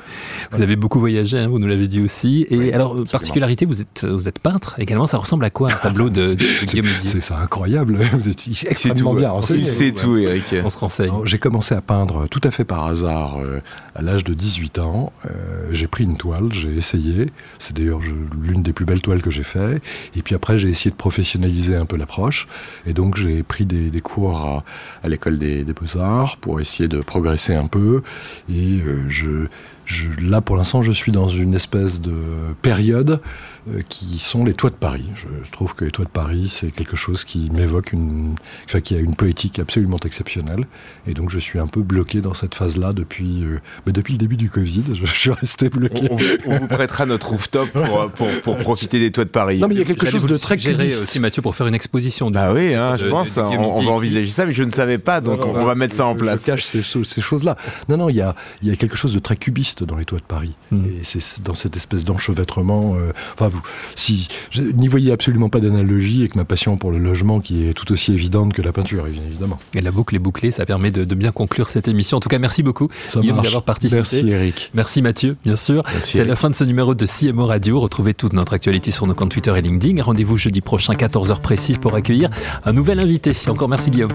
Vous 0.53 0.63
avez 0.63 0.77
beaucoup 0.77 0.99
voyagé, 0.99 1.39
hein, 1.39 1.49
vous 1.49 1.59
nous 1.59 1.69
l'avez 1.69 1.89
dit 1.89 2.01
aussi. 2.01 2.47
Et 2.49 2.73
alors, 2.73 2.97
particularité, 3.05 3.67
vous 3.67 3.81
êtes, 3.81 4.05
vous 4.05 4.29
êtes 4.29 4.39
peintre 4.39 4.79
également. 4.79 5.07
Ça 5.07 5.19
ressemble 5.19 5.45
à 5.45 5.51
quoi 5.51 5.71
un 5.71 5.77
tableau 5.77 6.09
de, 6.09 6.29
de 6.35 6.65
Guillaume 6.65 6.87
C'est 7.01 7.35
incroyable. 7.35 7.99
Vous 8.13 8.29
êtes 8.29 8.41
extrêmement 8.69 9.13
tout, 9.13 9.19
bien 9.19 9.33
C'est 9.65 9.93
tout, 9.93 10.17
Eric. 10.17 10.55
On 10.65 10.71
se 10.71 10.79
renseigne. 10.79 11.13
J'ai 11.25 11.39
commencé 11.39 11.75
à 11.75 11.81
peindre 11.81 12.27
tout 12.29 12.41
à 12.45 12.51
fait 12.51 12.65
par 12.65 12.87
hasard 12.87 13.39
euh, 13.41 13.61
à 13.95 14.03
l'âge 14.03 14.25
de 14.25 14.35
18 14.35 14.62
ans. 14.79 15.13
Euh, 15.27 15.69
j'ai 15.71 15.87
pris 15.87 16.05
une 16.05 16.17
toile, 16.17 16.53
j'ai 16.53 16.75
essayé. 16.77 17.27
C'est 17.59 17.77
d'ailleurs 17.77 18.01
l'une 18.41 18.63
des 18.63 18.73
plus 18.73 18.85
belles 18.85 19.03
toiles 19.03 19.23
que 19.23 19.31
j'ai 19.31 19.43
fait. 19.43 19.83
Et 20.17 20.23
puis 20.23 20.35
après, 20.35 20.59
j'ai 20.59 20.69
essayé 20.69 20.91
de 20.91 20.97
professionnaliser 20.97 21.77
un 21.77 21.87
peu 21.87 21.97
l'approche. 21.97 22.49
Et 22.87 22.93
donc, 22.93 23.17
j'ai 23.17 23.43
pris 23.43 23.65
des, 23.67 24.01
cours 24.01 24.65
à, 25.03 25.09
l'école 25.09 25.39
des, 25.39 25.65
beaux-arts 25.65 26.37
pour 26.39 26.61
essayer 26.61 26.89
de 26.89 27.01
progresser 27.01 27.55
un 27.55 27.67
peu. 27.67 28.03
Et 28.49 28.81
euh, 28.81 29.05
je, 29.09 29.47
je, 29.85 30.09
là, 30.21 30.41
pour 30.41 30.57
l'instant, 30.57 30.83
je 30.83 30.93
suis 30.93 31.13
dans 31.13 31.29
une 31.29 31.55
espèce 31.55 32.01
de 32.01 32.15
période 32.63 33.21
euh, 33.69 33.81
qui 33.89 34.19
sont 34.19 34.45
les 34.45 34.55
toits 34.55 34.71
de 34.71 34.77
Paris. 34.77 35.09
Je 35.17 35.51
trouve 35.51 35.75
que 35.75 35.85
les 35.85 35.91
toits 35.91 36.05
de 36.05 36.11
Paris, 36.11 36.53
c'est 36.55 36.71
quelque 36.71 36.97
chose 36.97 37.25
qui 37.25 37.51
m'évoque 37.53 37.93
une, 37.93 38.37
enfin, 38.67 38.81
qui 38.81 38.95
a 38.95 38.99
une 38.99 39.15
poétique 39.15 39.59
absolument 39.59 39.99
exceptionnelle. 40.05 40.67
Et 41.07 41.15
donc, 41.15 41.31
je 41.31 41.39
suis 41.39 41.59
un 41.59 41.67
peu 41.67 41.83
bloqué 41.83 42.21
dans 42.21 42.35
cette 42.35 42.55
phase-là 42.55 42.93
depuis, 42.93 43.45
euh, 43.45 43.61
mais 43.87 43.93
depuis 43.93 44.13
le 44.13 44.19
début 44.19 44.37
du 44.37 44.51
Covid. 44.51 44.85
Je, 44.95 45.07
suis 45.07 45.31
resté 45.31 45.69
bloqué. 45.69 46.09
On, 46.47 46.59
vous 46.59 46.67
prêtera 46.67 47.07
notre 47.07 47.31
rooftop 47.31 47.69
pour, 47.71 48.11
pour, 48.11 48.29
pour, 48.43 48.57
profiter 48.59 49.01
des 49.01 49.11
toits 49.11 49.25
de 49.25 49.31
Paris. 49.31 49.59
Non, 49.59 49.69
mais 49.69 49.75
il 49.75 49.79
y 49.79 49.83
a 49.83 49.85
quelque 49.85 50.07
chose 50.07 50.27
de 50.27 50.37
très 50.37 50.57
cubiste. 50.57 51.03
aussi, 51.03 51.21
Mathieu, 51.21 51.43
pour 51.43 51.55
faire 51.55 51.67
une 51.67 51.75
exposition. 51.75 52.31
bah 52.31 52.53
oui, 52.53 52.75
hein, 52.75 52.97
je 52.97 53.07
pense. 53.07 53.37
on, 53.37 53.83
va 53.83 53.91
envisager 53.91 54.31
ça, 54.31 54.47
mais 54.47 54.53
je 54.53 54.65
ne 54.65 54.71
savais 54.71 54.99
pas, 54.99 55.21
donc 55.21 55.45
on, 55.45 55.65
va 55.65 55.75
mettre 55.75 55.95
ça 55.95 56.07
en 56.07 56.15
place. 56.15 56.41
Je 56.41 56.47
cache 56.47 56.65
ces, 56.65 56.83
ces 56.83 57.21
choses-là. 57.21 57.57
Non, 57.89 57.97
non, 57.97 58.09
il 58.09 58.17
y 58.17 58.23
a, 58.23 58.35
il 58.63 58.69
y 58.69 58.73
a 58.73 58.77
quelque 58.77 58.97
chose 58.97 59.15
de 59.15 59.19
très 59.19 59.37
cubiste 59.37 59.82
dans 59.85 59.97
les 59.97 60.05
toits 60.05 60.19
de 60.19 60.25
Paris. 60.25 60.55
Hmm. 60.71 60.85
Et 60.85 61.05
c'est 61.05 61.43
dans 61.43 61.55
cette 61.55 61.77
espèce 61.77 62.05
d'enchevêtrement. 62.05 62.95
Euh, 62.97 63.13
enfin, 63.35 63.49
vous, 63.49 63.63
si 63.95 64.29
n'y 64.59 64.89
voyez 64.89 65.13
absolument 65.13 65.49
pas 65.49 65.61
d'analogie 65.61 66.21
avec 66.21 66.37
ma 66.37 66.45
passion 66.45 66.77
pour 66.77 66.91
le 66.91 66.99
logement 66.99 67.41
qui 67.41 67.67
est 67.67 67.75
tout 67.75 67.91
aussi 67.93 68.13
évidente 68.13 68.53
que 68.53 68.63
la 68.63 68.73
peinture, 68.73 69.07
évidemment. 69.07 69.59
Et 69.75 69.81
la 69.81 69.91
boucle 69.91 70.15
est 70.15 70.21
bouclée, 70.21 70.51
ça 70.51 70.67
permet 70.67 70.91
de, 70.91 71.15
bien 71.15 71.33
conclure 71.33 71.69
cette 71.69 71.89
émission. 71.89 72.17
En 72.17 72.21
tout 72.21 72.29
cas, 72.29 72.39
merci 72.39 72.63
beaucoup 72.63 72.89
d'avoir 73.15 73.63
participé. 73.63 73.97
Merci 73.97 74.29
Eric. 74.29 74.71
Merci 74.75 75.03
Mathieu, 75.03 75.37
bien 75.45 75.57
sûr. 75.57 75.83
C'est 76.03 76.25
la 76.25 76.37
fin 76.37 76.51
de 76.51 76.55
ce 76.55 76.65
numéro 76.65 76.95
de 76.95 77.07
CMO 77.07 77.47
Radio. 77.47 77.81
Retrouvez 77.81 78.15
toute 78.15 78.33
notre 78.33 78.53
actualité 78.53 78.91
sur 78.91 79.07
nos 79.07 79.15
comptes 79.15 79.31
Twitter 79.31 79.53
et 79.57 79.63
LinkedIn. 79.63 80.03
Rendez-vous 80.03 80.37
jeudi 80.37 80.61
prochain, 80.61 80.95
14h 80.95 81.41
précise, 81.41 81.79
pour 81.79 81.95
accueillir 81.95 82.31
un 82.65 82.73
nouvel 82.73 83.01
invité. 83.01 83.33
Encore 83.49 83.69
merci 83.69 83.91
Guillaume. 83.91 84.13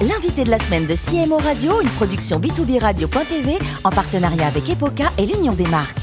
L'invité 0.00 0.44
de 0.44 0.50
la 0.50 0.58
semaine 0.58 0.86
de 0.86 0.94
CMO 0.94 1.36
Radio, 1.36 1.82
une 1.82 1.90
production 1.90 2.40
B2B 2.40 2.80
Radio.tv 2.80 3.58
en 3.84 3.90
partenariat 3.90 4.46
avec 4.46 4.70
Epoca 4.70 5.10
et 5.18 5.26
l'Union 5.26 5.52
des 5.52 5.66
marques. 5.66 5.98